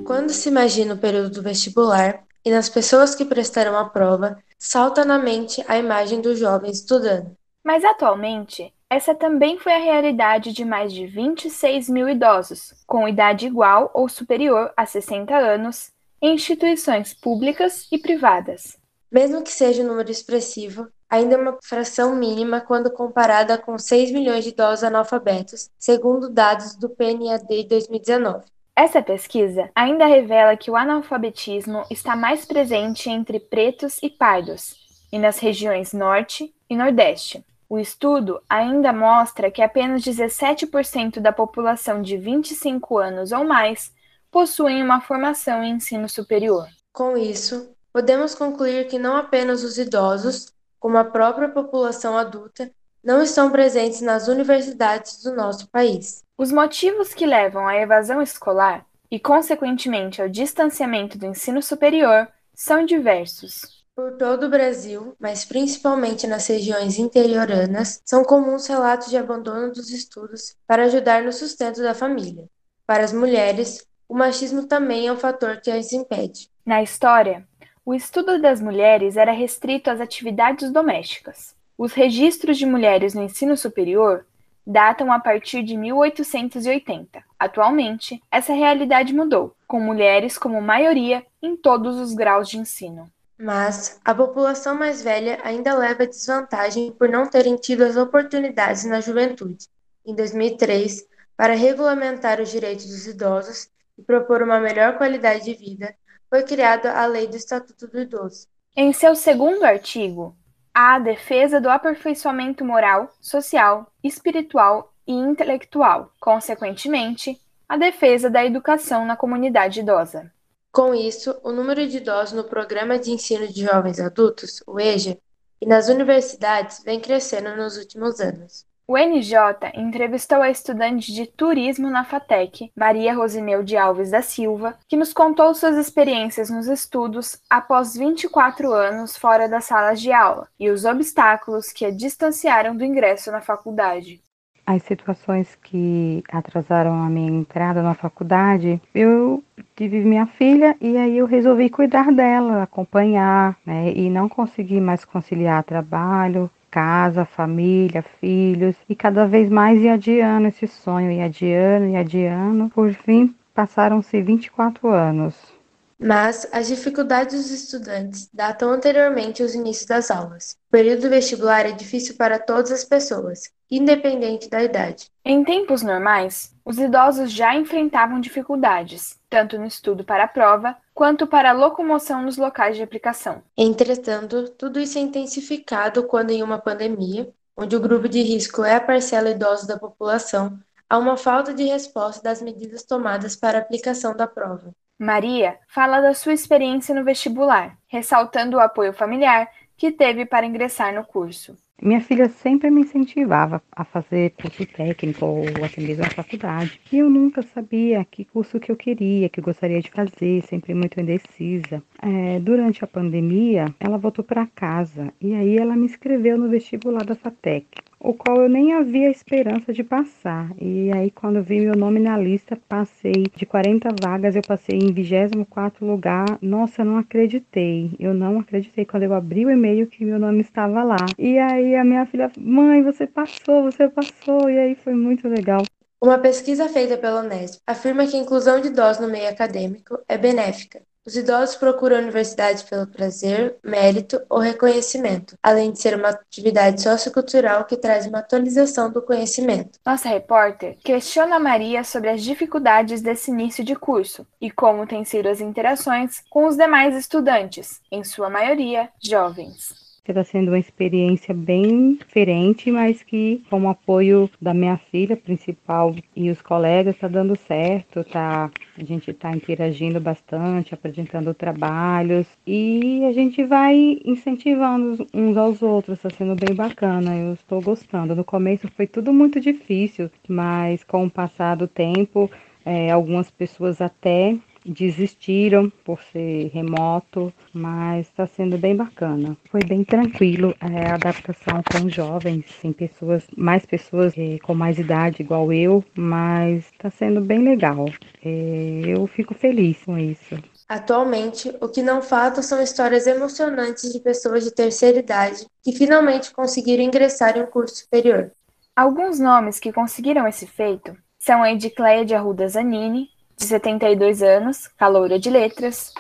Quando 0.04 0.32
se 0.32 0.50
imagina 0.50 0.96
o 0.96 0.98
período 0.98 1.30
do 1.30 1.44
vestibular 1.44 2.24
e 2.44 2.50
nas 2.50 2.70
pessoas 2.70 3.14
que 3.14 3.24
prestarão 3.24 3.78
a 3.78 3.88
prova, 3.88 4.40
salta 4.58 5.06
na 5.06 5.20
mente 5.20 5.64
a 5.68 5.78
imagem 5.78 6.22
do 6.22 6.36
jovem 6.36 6.72
estudando. 6.72 7.38
Mas 7.64 7.86
atualmente, 7.86 8.74
essa 8.90 9.14
também 9.14 9.60
foi 9.60 9.74
a 9.74 9.78
realidade 9.78 10.54
de 10.54 10.66
mais 10.66 10.92
de 10.92 11.06
26 11.06 11.88
mil 11.88 12.10
idosos, 12.10 12.74
com 12.88 13.08
idade 13.08 13.46
igual 13.46 13.92
ou 13.94 14.10
superior 14.10 14.74
a 14.76 14.88
60 14.88 15.38
anos, 15.38 15.92
em 16.20 16.34
instituições 16.34 17.14
públicas 17.14 17.88
e 17.92 18.00
privadas. 18.00 18.84
Mesmo 19.12 19.42
que 19.44 19.52
seja 19.52 19.82
um 19.82 19.88
número 19.88 20.12
expressivo, 20.12 20.90
ainda 21.10 21.36
é 21.36 21.38
uma 21.38 21.58
fração 21.64 22.16
mínima 22.16 22.62
quando 22.62 22.92
comparada 22.92 23.58
com 23.58 23.78
6 23.78 24.12
milhões 24.12 24.44
de 24.44 24.52
idosos 24.52 24.84
analfabetos, 24.84 25.70
segundo 25.78 26.30
dados 26.30 26.76
do 26.76 26.90
PNAD 26.90 27.64
2019. 27.68 28.46
Essa 28.76 29.02
pesquisa 29.02 29.70
ainda 29.74 30.06
revela 30.06 30.58
que 30.58 30.70
o 30.70 30.76
analfabetismo 30.76 31.86
está 31.90 32.16
mais 32.16 32.46
presente 32.46 33.10
entre 33.10 33.40
pretos 33.40 34.00
e 34.04 34.10
pardos, 34.10 34.76
e 35.12 35.18
nas 35.18 35.40
regiões 35.40 35.94
Norte 35.94 36.54
e 36.70 36.76
Nordeste. 36.76 37.46
O 37.70 37.80
estudo 37.80 38.42
ainda 38.50 38.94
mostra 38.94 39.50
que 39.50 39.62
apenas 39.62 40.04
17% 40.04 41.20
da 41.20 41.32
população 41.32 42.02
de 42.02 42.18
25 42.18 42.98
anos 42.98 43.32
ou 43.32 43.44
mais 43.44 43.92
possuem 44.30 44.84
uma 44.84 45.00
formação 45.00 45.64
em 45.64 45.76
ensino 45.76 46.10
superior. 46.10 46.68
Com 46.92 47.18
isso, 47.18 47.74
podemos 47.94 48.36
concluir 48.36 48.88
que 48.88 49.00
não 49.00 49.16
apenas 49.16 49.64
os 49.64 49.78
idosos, 49.78 50.54
como 50.86 51.00
a 51.00 51.04
própria 51.04 51.50
população 51.50 52.16
adulta, 52.16 52.70
não 53.04 53.20
estão 53.24 53.50
presentes 53.50 54.02
nas 54.02 54.28
universidades 54.28 55.24
do 55.24 55.36
nosso 55.36 55.68
país. 55.70 56.24
Os 56.38 56.52
motivos 56.52 57.12
que 57.12 57.26
levam 57.26 57.68
à 57.68 57.76
evasão 57.76 58.22
escolar 58.22 58.86
e, 59.10 59.20
consequentemente, 59.20 60.22
ao 60.22 60.30
distanciamento 60.30 61.18
do 61.18 61.26
ensino 61.26 61.60
superior 61.60 62.28
são 62.54 62.86
diversos. 62.86 63.84
Por 63.96 64.12
todo 64.12 64.46
o 64.46 64.50
Brasil, 64.52 65.16
mas 65.20 65.44
principalmente 65.44 66.28
nas 66.28 66.46
regiões 66.46 67.00
interioranas, 67.00 68.00
são 68.06 68.24
comuns 68.24 68.68
relatos 68.68 69.10
de 69.10 69.18
abandono 69.18 69.74
dos 69.74 69.90
estudos 69.90 70.56
para 70.68 70.84
ajudar 70.84 71.24
no 71.24 71.34
sustento 71.34 71.82
da 71.82 71.96
família. 71.96 72.48
Para 72.86 73.04
as 73.04 73.12
mulheres, 73.12 73.84
o 74.08 74.14
machismo 74.14 74.68
também 74.68 75.08
é 75.08 75.12
um 75.12 75.18
fator 75.18 75.60
que 75.60 75.72
as 75.72 75.92
impede. 75.94 76.48
Na 76.64 76.84
história, 76.84 77.44
o 77.86 77.94
estudo 77.94 78.42
das 78.42 78.60
mulheres 78.60 79.16
era 79.16 79.32
restrito 79.32 79.92
às 79.92 80.02
atividades 80.02 80.72
domésticas. 80.72 81.56
Os 81.78 81.94
registros 81.94 82.58
de 82.58 82.66
mulheres 82.66 83.14
no 83.14 83.22
ensino 83.22 83.56
superior 83.56 84.26
datam 84.66 85.12
a 85.12 85.20
partir 85.20 85.62
de 85.62 85.78
1880. 85.78 87.24
Atualmente, 87.38 88.20
essa 88.32 88.54
realidade 88.54 89.14
mudou, 89.14 89.56
com 89.68 89.80
mulheres 89.80 90.36
como 90.36 90.60
maioria 90.62 91.24
em 91.40 91.56
todos 91.56 91.98
os 92.00 92.16
graus 92.16 92.50
de 92.50 92.58
ensino. 92.58 93.08
Mas 93.38 94.00
a 94.04 94.16
população 94.16 94.74
mais 94.74 95.04
velha 95.04 95.40
ainda 95.44 95.78
leva 95.78 96.08
desvantagem 96.08 96.92
por 96.92 97.08
não 97.08 97.28
terem 97.28 97.56
tido 97.56 97.84
as 97.84 97.98
oportunidades 97.98 98.86
na 98.86 99.00
juventude. 99.00 99.68
Em 100.04 100.16
2003, 100.16 101.06
para 101.38 101.54
regulamentar 101.54 102.42
os 102.42 102.50
direitos 102.50 102.88
dos 102.88 103.06
idosos 103.06 103.70
e 103.96 104.02
propor 104.02 104.42
uma 104.42 104.60
melhor 104.60 104.98
qualidade 104.98 105.44
de 105.44 105.54
vida, 105.54 105.94
foi 106.30 106.44
criada 106.44 106.94
a 106.94 107.06
Lei 107.06 107.28
do 107.28 107.36
Estatuto 107.36 107.88
do 107.88 108.00
Idoso. 108.00 108.48
Em 108.76 108.92
seu 108.92 109.16
segundo 109.16 109.64
artigo, 109.64 110.36
há 110.74 110.96
a 110.96 111.00
defesa 111.00 111.62
do 111.62 111.70
aperfeiçoamento 111.70 112.66
moral, 112.66 113.10
social, 113.22 113.92
espiritual 114.04 114.94
e 115.08 115.14
intelectual, 115.14 116.12
consequentemente, 116.20 117.40
a 117.68 117.78
defesa 117.78 118.30
da 118.30 118.46
educação 118.46 119.06
na 119.06 119.16
comunidade 119.16 119.80
idosa. 119.80 120.32
Com 120.72 120.94
isso, 120.94 121.40
o 121.42 121.52
número 121.52 121.88
de 121.88 121.98
idosos 121.98 122.34
no 122.34 122.44
Programa 122.44 123.00
de 123.00 123.12
Ensino 123.12 123.48
de 123.48 123.64
Jovens 123.64 124.00
Adultos, 124.00 124.62
o 124.68 124.80
EJA, 124.80 125.18
e 125.62 125.66
nas 125.66 125.88
universidades 125.88 126.84
vem 126.84 127.00
crescendo 127.00 127.56
nos 127.56 127.78
últimos 127.78 128.20
anos. 128.20 128.65
O 128.88 128.96
NJ 128.96 129.72
entrevistou 129.74 130.44
a 130.44 130.50
estudante 130.52 131.12
de 131.12 131.26
turismo 131.26 131.90
na 131.90 132.04
FATEC, 132.04 132.72
Maria 132.76 133.16
Rosineu 133.16 133.64
de 133.64 133.76
Alves 133.76 134.12
da 134.12 134.22
Silva, 134.22 134.78
que 134.88 134.96
nos 134.96 135.12
contou 135.12 135.56
suas 135.56 135.76
experiências 135.76 136.52
nos 136.52 136.68
estudos 136.68 137.42
após 137.50 137.96
24 137.96 138.72
anos 138.72 139.18
fora 139.18 139.50
das 139.50 139.66
salas 139.66 140.00
de 140.00 140.12
aula 140.12 140.48
e 140.60 140.70
os 140.70 140.86
obstáculos 140.86 141.74
que 141.74 141.84
a 141.84 141.90
distanciaram 141.90 142.78
do 142.78 142.86
ingresso 142.86 143.32
na 143.32 143.42
faculdade 143.42 144.22
as 144.66 144.82
situações 144.84 145.56
que 145.62 146.24
atrasaram 146.32 146.94
a 147.04 147.08
minha 147.08 147.30
entrada 147.30 147.84
na 147.84 147.94
faculdade, 147.94 148.82
eu 148.96 149.44
tive 149.76 150.04
minha 150.04 150.26
filha 150.26 150.76
e 150.82 150.98
aí 150.98 151.18
eu 151.18 151.28
resolvi 151.28 151.70
cuidar 151.70 152.12
dela, 152.12 152.64
acompanhar, 152.64 153.56
né? 153.66 153.94
E 153.94 154.10
não 154.10 154.28
consegui 154.28 154.82
mais 154.82 155.06
conciliar 155.06 155.64
trabalho, 155.64 156.50
casa, 156.76 157.24
família, 157.24 158.04
filhos, 158.20 158.76
e 158.90 158.94
cada 158.94 159.26
vez 159.26 159.50
mais 159.50 159.82
ia 159.82 159.94
adiando 159.94 160.50
esse 160.50 160.68
sonho, 160.68 161.10
ia 161.10 161.24
adiando, 161.24 161.88
ia 161.88 162.02
adiando. 162.02 162.70
Por 162.70 162.92
fim, 162.92 163.34
passaram-se 163.54 164.22
24 164.22 164.90
anos. 164.90 165.55
Mas 165.98 166.48
as 166.52 166.68
dificuldades 166.68 167.36
dos 167.36 167.52
estudantes 167.52 168.30
datam 168.34 168.72
anteriormente 168.72 169.42
aos 169.42 169.54
inícios 169.54 169.86
das 169.86 170.12
aulas. 170.12 170.58
O 170.68 170.72
período 170.72 171.10
vestibular 171.10 171.66
é 171.66 171.72
difícil 171.72 172.16
para 172.16 172.38
todas 172.38 172.72
as 172.72 172.84
pessoas, 172.84 173.50
independente 173.72 174.50
da 174.50 174.62
idade. 174.62 175.10
Em 175.24 175.44
tempos 175.44 175.82
normais, 175.82 176.54
os 176.66 176.78
idosos 176.78 177.32
já 177.32 177.56
enfrentavam 177.56 178.20
dificuldades, 178.20 179.18
tanto 179.30 179.58
no 179.58 179.66
estudo 179.66 180.04
para 180.04 180.26
a 180.26 180.28
prova 180.28 180.76
quanto 180.94 181.26
para 181.26 181.52
a 181.52 181.54
locomoção 181.54 182.22
nos 182.22 182.38
locais 182.38 182.76
de 182.76 182.84
aplicação. 182.84 183.42
Entretanto, 183.58 184.50
tudo 184.52 184.80
isso 184.80 184.98
é 184.98 185.02
intensificado 185.02 186.04
quando, 186.04 186.32
em 186.32 186.44
uma 186.44 186.60
pandemia, 186.60 187.34
onde 187.56 187.76
o 187.76 187.80
grupo 187.80 188.10
de 188.10 188.22
risco 188.22 188.64
é 188.64 188.76
a 188.76 188.82
parcela 188.82 189.30
idosa 189.30 189.66
da 189.66 189.80
população, 189.80 190.60
há 190.90 190.98
uma 190.98 191.16
falta 191.16 191.54
de 191.54 191.64
resposta 191.64 192.22
das 192.22 192.42
medidas 192.42 192.84
tomadas 192.84 193.36
para 193.36 193.58
a 193.58 193.62
aplicação 193.62 194.16
da 194.16 194.28
prova. 194.28 194.74
Maria 194.98 195.58
fala 195.68 196.00
da 196.00 196.14
sua 196.14 196.34
experiência 196.34 196.96
no 196.96 197.04
vestibular, 197.04 197.78
ressaltando 197.88 198.58
o 198.58 198.62
apoio 198.62 198.94
familiar 198.94 199.50
que 199.76 199.92
teve 199.92 200.26
para 200.26 200.46
ingressar 200.46 200.94
no 200.94 201.04
curso. 201.04 201.58
Minha 201.82 202.00
filha 202.00 202.30
sempre 202.30 202.72
me 202.72 202.82
incentivava 202.82 203.62
a 203.70 203.84
fazer 203.84 204.32
curso 204.42 204.66
técnico 204.66 205.26
ou 205.26 205.44
até 205.64 205.82
mesmo 205.82 206.06
a 206.06 206.10
faculdade. 206.10 206.80
E 206.90 207.00
eu 207.00 207.10
nunca 207.10 207.42
sabia 207.42 208.06
que 208.06 208.24
curso 208.24 208.62
que 208.62 208.72
eu 208.72 208.78
queria, 208.78 209.28
que 209.28 209.42
eu 209.42 209.44
gostaria 209.44 209.82
de 209.82 209.92
fazer, 209.92 210.42
sempre 210.44 210.74
muito 210.74 211.00
indecisa. 211.02 211.84
É, 212.02 212.40
durante 212.40 212.82
a 212.82 212.88
pandemia, 212.88 213.66
ela 213.78 213.98
voltou 213.98 214.24
para 214.24 214.48
casa 214.48 215.14
e 215.20 215.36
aí 215.36 215.58
ela 215.58 215.76
me 215.76 215.86
inscreveu 215.86 216.38
no 216.38 216.48
vestibular 216.48 217.04
da 217.04 217.16
FATEC 217.16 217.68
o 218.06 218.14
qual 218.14 218.40
eu 218.40 218.48
nem 218.48 218.74
havia 218.74 219.10
esperança 219.10 219.74
de 219.74 219.84
passar. 219.84 220.52
E 220.62 220.92
aí, 220.94 221.10
quando 221.10 221.42
vi 221.42 221.60
meu 221.60 221.76
nome 221.76 222.00
na 222.00 222.16
lista, 222.16 222.56
passei 222.70 223.26
de 223.36 223.46
40 223.48 223.90
vagas, 224.00 224.36
eu 224.36 224.44
passei 224.44 224.78
em 224.78 224.94
24 224.94 225.84
lugar. 225.84 226.38
Nossa, 226.40 226.82
eu 226.82 226.86
não 226.86 226.98
acreditei. 226.98 227.96
Eu 228.00 228.14
não 228.14 228.40
acreditei 228.40 228.86
quando 228.86 229.04
eu 229.04 229.14
abri 229.14 229.44
o 229.44 229.50
e-mail 229.50 229.88
que 229.88 230.06
meu 230.06 230.20
nome 230.20 230.42
estava 230.42 230.84
lá. 230.84 231.04
E 231.18 231.40
aí 231.40 231.76
a 231.76 231.84
minha 231.84 232.06
filha, 232.06 232.32
mãe, 232.38 232.84
você 232.84 233.08
passou, 233.08 233.64
você 233.64 233.90
passou. 233.90 234.50
E 234.52 234.60
aí 234.60 234.76
foi 234.76 234.94
muito 234.94 235.28
legal. 235.28 235.64
Uma 236.00 236.20
pesquisa 236.20 236.70
feita 236.70 236.98
pela 236.98 237.22
Unesp 237.22 237.60
afirma 237.66 238.06
que 238.06 238.16
a 238.16 238.20
inclusão 238.20 238.62
de 238.62 238.68
idosos 238.68 239.02
no 239.02 239.12
meio 239.12 239.28
acadêmico 239.28 239.98
é 240.08 240.16
benéfica, 240.16 240.84
os 241.06 241.16
idosos 241.16 241.56
procuram 241.56 241.98
a 241.98 242.00
universidade 242.02 242.64
pelo 242.64 242.88
prazer, 242.88 243.58
mérito 243.64 244.20
ou 244.30 244.40
reconhecimento, 244.40 245.38
além 245.42 245.72
de 245.72 245.80
ser 245.80 245.96
uma 245.96 246.10
atividade 246.10 246.82
sociocultural 246.82 247.66
que 247.66 247.78
traz 247.78 248.08
uma 248.08 248.20
atualização 248.20 248.92
do 248.92 249.02
conhecimento. 249.02 249.80
Nossa 249.86 250.10
repórter 250.10 250.78
questiona 250.84 251.40
Maria 251.40 251.84
sobre 251.84 252.10
as 252.10 252.24
dificuldades 252.24 253.02
desse 253.02 253.30
início 253.30 253.64
de 253.64 253.76
curso 253.76 254.26
e 254.42 254.50
como 254.50 254.88
têm 254.88 255.06
sido 255.06 255.30
as 255.30 255.40
interações 255.40 256.24
com 256.30 256.48
os 256.48 256.58
demais 256.58 256.96
estudantes, 256.96 257.80
em 257.92 258.04
sua 258.04 258.30
maioria 258.30 258.90
jovens 259.02 259.85
está 260.12 260.24
sendo 260.24 260.50
uma 260.50 260.60
experiência 260.60 261.34
bem 261.34 261.94
diferente, 261.94 262.72
mas 262.72 263.02
que 263.02 263.44
com 263.50 263.62
o 263.62 263.70
apoio 263.70 264.30
da 264.42 264.54
minha 264.54 264.78
filha 264.78 265.18
principal 265.18 265.96
e 266.16 266.30
os 266.30 266.42
colegas 266.42 266.96
está 266.96 267.08
dando 267.08 267.36
certo, 267.36 268.04
tá? 268.04 268.50
A 268.78 268.84
gente 268.84 269.12
está 269.12 269.32
interagindo 269.32 270.00
bastante, 270.00 270.74
apresentando 270.74 271.34
trabalhos 271.34 272.28
e 272.46 273.04
a 273.06 273.12
gente 273.12 273.44
vai 273.44 274.00
incentivando 274.06 275.08
uns 275.14 275.38
aos 275.38 275.62
outros, 275.62 275.98
está 275.98 276.10
sendo 276.10 276.36
bem 276.36 276.56
bacana, 276.56 277.16
eu 277.16 277.34
estou 277.34 277.62
gostando. 277.62 278.16
No 278.16 278.24
começo 278.24 278.68
foi 278.76 278.88
tudo 278.88 279.14
muito 279.14 279.40
difícil, 279.40 280.10
mas 280.28 280.84
com 280.84 281.06
o 281.06 281.10
passar 281.10 281.56
do 281.56 281.68
tempo, 281.68 282.30
é, 282.66 282.92
algumas 282.92 283.30
pessoas 283.30 283.82
até 283.82 284.36
desistiram 284.66 285.72
por 285.84 286.00
ser 286.12 286.50
remoto, 286.54 287.34
mas 287.54 288.08
está 288.08 288.26
sendo 288.26 288.58
bem 288.58 288.76
bacana. 288.76 289.38
Foi 289.50 289.64
bem 289.64 289.84
tranquilo 289.84 290.56
é, 290.60 290.90
a 290.90 290.96
adaptação 290.96 291.62
com 291.72 291.90
jovens, 291.90 292.46
sem 292.62 292.74
pessoas, 292.74 293.24
mais 293.38 293.66
pessoas 293.66 294.14
é, 294.18 294.38
com 294.40 294.54
mais 294.54 294.80
idade 294.80 295.22
igual 295.22 295.54
eu, 295.54 295.84
mas 295.96 296.66
está 296.72 296.90
sendo 296.90 297.22
bem 297.22 297.40
legal. 297.40 297.86
É, 298.24 298.82
eu 298.86 299.06
fico 299.08 299.34
feliz 299.34 299.78
com 299.86 299.98
isso. 299.98 300.36
Atualmente, 300.68 301.56
o 301.62 301.70
que 301.70 301.84
não 301.84 302.02
falta 302.02 302.42
são 302.42 302.62
histórias 302.62 303.06
emocionantes 303.06 303.94
de 303.94 304.00
pessoas 304.00 304.44
de 304.44 304.52
terceira 304.52 304.98
idade 304.98 305.46
que 305.64 305.72
finalmente 305.72 306.34
conseguiram 306.34 306.84
ingressar 306.84 307.38
em 307.38 307.44
um 307.44 307.46
curso 307.46 307.76
superior. 307.76 308.32
Alguns 308.76 309.20
nomes 309.20 309.60
que 309.60 309.72
conseguiram 309.72 310.28
esse 310.28 310.48
feito 310.48 310.98
são 311.20 311.42
a 311.42 311.52
Edicleia 311.52 312.04
de 312.04 312.14
Arruda 312.14 312.48
Zanini, 312.48 313.10
de 313.38 313.46
72 313.46 314.22
anos, 314.22 314.68
caloura 314.78 315.20
de 315.20 315.30
letras, 315.30 315.94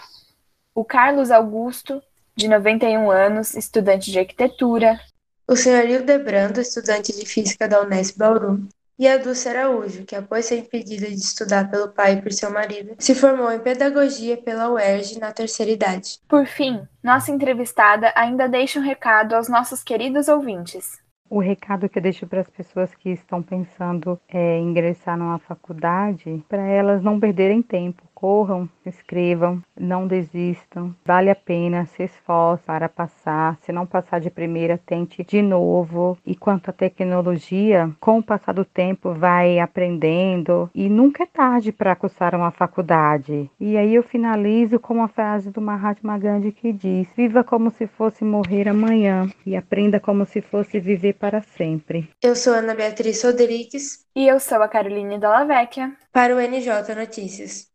o 0.73 0.83
Carlos 0.83 1.31
Augusto, 1.31 2.01
de 2.35 2.47
91 2.47 3.09
anos, 3.09 3.55
estudante 3.55 4.11
de 4.11 4.19
arquitetura, 4.19 4.99
o 5.47 5.55
senhor 5.55 5.85
Hildebrando, 5.85 6.59
estudante 6.59 7.15
de 7.15 7.23
física 7.23 7.67
da 7.67 7.81
Unesp 7.81 8.17
Bauru, 8.17 8.67
e 8.97 9.07
a 9.07 9.17
Dulce 9.17 9.47
Araújo, 9.49 10.05
que 10.05 10.15
após 10.15 10.45
ser 10.45 10.57
impedida 10.57 11.07
de 11.07 11.15
estudar 11.15 11.69
pelo 11.69 11.89
pai 11.89 12.13
e 12.13 12.21
por 12.21 12.31
seu 12.31 12.49
marido, 12.49 12.95
se 12.97 13.13
formou 13.13 13.51
em 13.51 13.59
pedagogia 13.59 14.37
pela 14.37 14.69
UERJ 14.69 15.19
na 15.19 15.31
terceira 15.31 15.71
idade. 15.71 16.19
Por 16.27 16.47
fim, 16.47 16.87
nossa 17.03 17.31
entrevistada 17.31 18.11
ainda 18.15 18.47
deixa 18.47 18.79
um 18.79 18.83
recado 18.83 19.35
aos 19.35 19.49
nossos 19.49 19.83
queridos 19.83 20.29
ouvintes. 20.29 20.97
O 21.29 21.39
recado 21.39 21.89
que 21.89 21.97
eu 21.97 22.03
deixo 22.03 22.27
para 22.27 22.41
as 22.41 22.49
pessoas 22.49 22.93
que 22.93 23.09
estão 23.09 23.41
pensando 23.41 24.19
é, 24.27 24.59
ingressar 24.59 25.17
numa 25.17 25.39
faculdade, 25.39 26.43
para 26.47 26.61
elas 26.61 27.01
não 27.01 27.19
perderem 27.19 27.63
tempo, 27.63 28.03
corram, 28.15 28.67
escrevam, 28.85 29.61
não 29.77 30.07
desistam, 30.07 30.95
vale 31.05 31.29
a 31.29 31.35
pena, 31.35 31.85
se 31.85 32.03
esforce 32.03 32.63
para 32.63 32.87
passar. 32.87 33.57
Se 33.61 33.71
não 33.73 33.85
passar 33.85 34.19
de 34.19 34.29
primeira, 34.29 34.79
tente 34.83 35.23
de 35.23 35.41
novo. 35.41 36.17
E 36.25 36.35
quanto 36.35 36.69
à 36.69 36.73
tecnologia, 36.73 37.91
com 37.99 38.19
o 38.19 38.23
passar 38.23 38.53
do 38.53 38.63
tempo, 38.63 39.13
vai 39.13 39.59
aprendendo 39.59 40.69
e 40.73 40.87
nunca 40.89 41.23
é 41.23 41.25
tarde 41.27 41.71
para 41.71 41.95
cursar 41.95 42.33
uma 42.33 42.51
faculdade. 42.51 43.51
E 43.59 43.77
aí 43.77 43.93
eu 43.93 44.03
finalizo 44.03 44.79
com 44.79 44.93
uma 44.95 45.09
frase 45.09 45.51
do 45.51 45.61
Mahatma 45.61 46.17
Gandhi 46.17 46.51
que 46.51 46.71
diz: 46.71 47.07
Viva 47.15 47.43
como 47.43 47.69
se 47.69 47.85
fosse 47.85 48.23
morrer 48.23 48.69
amanhã 48.69 49.29
e 49.45 49.55
aprenda 49.55 49.99
como 49.99 50.25
se 50.25 50.41
fosse 50.41 50.79
viver 50.79 51.13
para 51.13 51.41
sempre. 51.41 52.09
Eu 52.23 52.35
sou 52.35 52.53
Ana 52.53 52.73
Beatriz 52.73 53.21
Rodrigues. 53.23 54.05
E 54.15 54.29
eu 54.29 54.39
sou 54.39 54.61
a 54.61 54.67
Caroline 54.69 55.19
Dallavecchia. 55.19 55.91
Para 56.13 56.33
o 56.33 56.39
NJ 56.39 56.95
Notícias. 56.95 57.67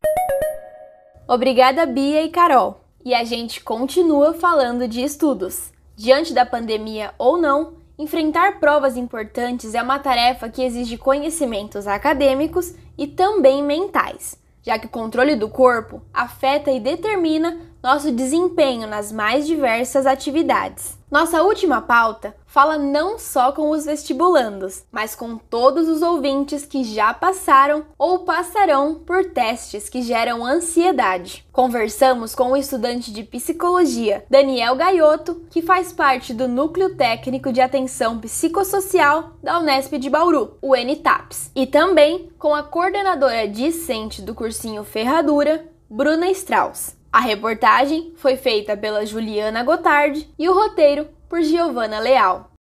Obrigada, 1.32 1.86
Bia 1.86 2.24
e 2.24 2.28
Carol. 2.28 2.80
E 3.04 3.14
a 3.14 3.22
gente 3.22 3.62
continua 3.62 4.34
falando 4.34 4.88
de 4.88 5.00
estudos. 5.00 5.70
Diante 5.94 6.34
da 6.34 6.44
pandemia 6.44 7.14
ou 7.16 7.38
não, 7.38 7.74
enfrentar 7.96 8.58
provas 8.58 8.96
importantes 8.96 9.72
é 9.76 9.80
uma 9.80 10.00
tarefa 10.00 10.48
que 10.48 10.60
exige 10.60 10.98
conhecimentos 10.98 11.86
acadêmicos 11.86 12.74
e 12.98 13.06
também 13.06 13.62
mentais, 13.62 14.36
já 14.60 14.76
que 14.76 14.86
o 14.86 14.90
controle 14.90 15.36
do 15.36 15.48
corpo 15.48 16.02
afeta 16.12 16.72
e 16.72 16.80
determina 16.80 17.60
nosso 17.82 18.12
desempenho 18.12 18.86
nas 18.86 19.10
mais 19.10 19.46
diversas 19.46 20.06
atividades. 20.06 20.98
Nossa 21.10 21.42
última 21.42 21.82
pauta 21.82 22.36
fala 22.46 22.78
não 22.78 23.18
só 23.18 23.50
com 23.50 23.70
os 23.70 23.84
vestibulandos, 23.84 24.84
mas 24.92 25.16
com 25.16 25.36
todos 25.36 25.88
os 25.88 26.02
ouvintes 26.02 26.64
que 26.64 26.84
já 26.84 27.12
passaram 27.12 27.84
ou 27.98 28.20
passarão 28.20 28.94
por 28.94 29.24
testes 29.24 29.88
que 29.88 30.02
geram 30.02 30.44
ansiedade. 30.44 31.44
Conversamos 31.50 32.32
com 32.32 32.52
o 32.52 32.56
estudante 32.56 33.12
de 33.12 33.24
psicologia 33.24 34.24
Daniel 34.30 34.76
Gaiotto, 34.76 35.42
que 35.50 35.62
faz 35.62 35.92
parte 35.92 36.32
do 36.32 36.46
Núcleo 36.46 36.94
Técnico 36.94 37.52
de 37.52 37.60
Atenção 37.60 38.20
Psicossocial 38.20 39.32
da 39.42 39.58
Unesp 39.58 39.94
de 39.98 40.08
Bauru, 40.08 40.58
o 40.62 40.76
NTAPS, 40.76 41.50
e 41.56 41.66
também 41.66 42.30
com 42.38 42.54
a 42.54 42.62
coordenadora 42.62 43.48
discente 43.48 44.22
do 44.22 44.32
cursinho 44.32 44.84
Ferradura, 44.84 45.66
Bruna 45.90 46.30
Strauss. 46.30 46.99
A 47.12 47.18
reportagem 47.18 48.12
foi 48.14 48.36
feita 48.36 48.76
pela 48.76 49.04
Juliana 49.04 49.64
Gotardi 49.64 50.28
e 50.38 50.48
o 50.48 50.54
roteiro 50.54 51.08
por 51.28 51.42
Giovanna 51.42 51.98
Leal. 51.98 52.52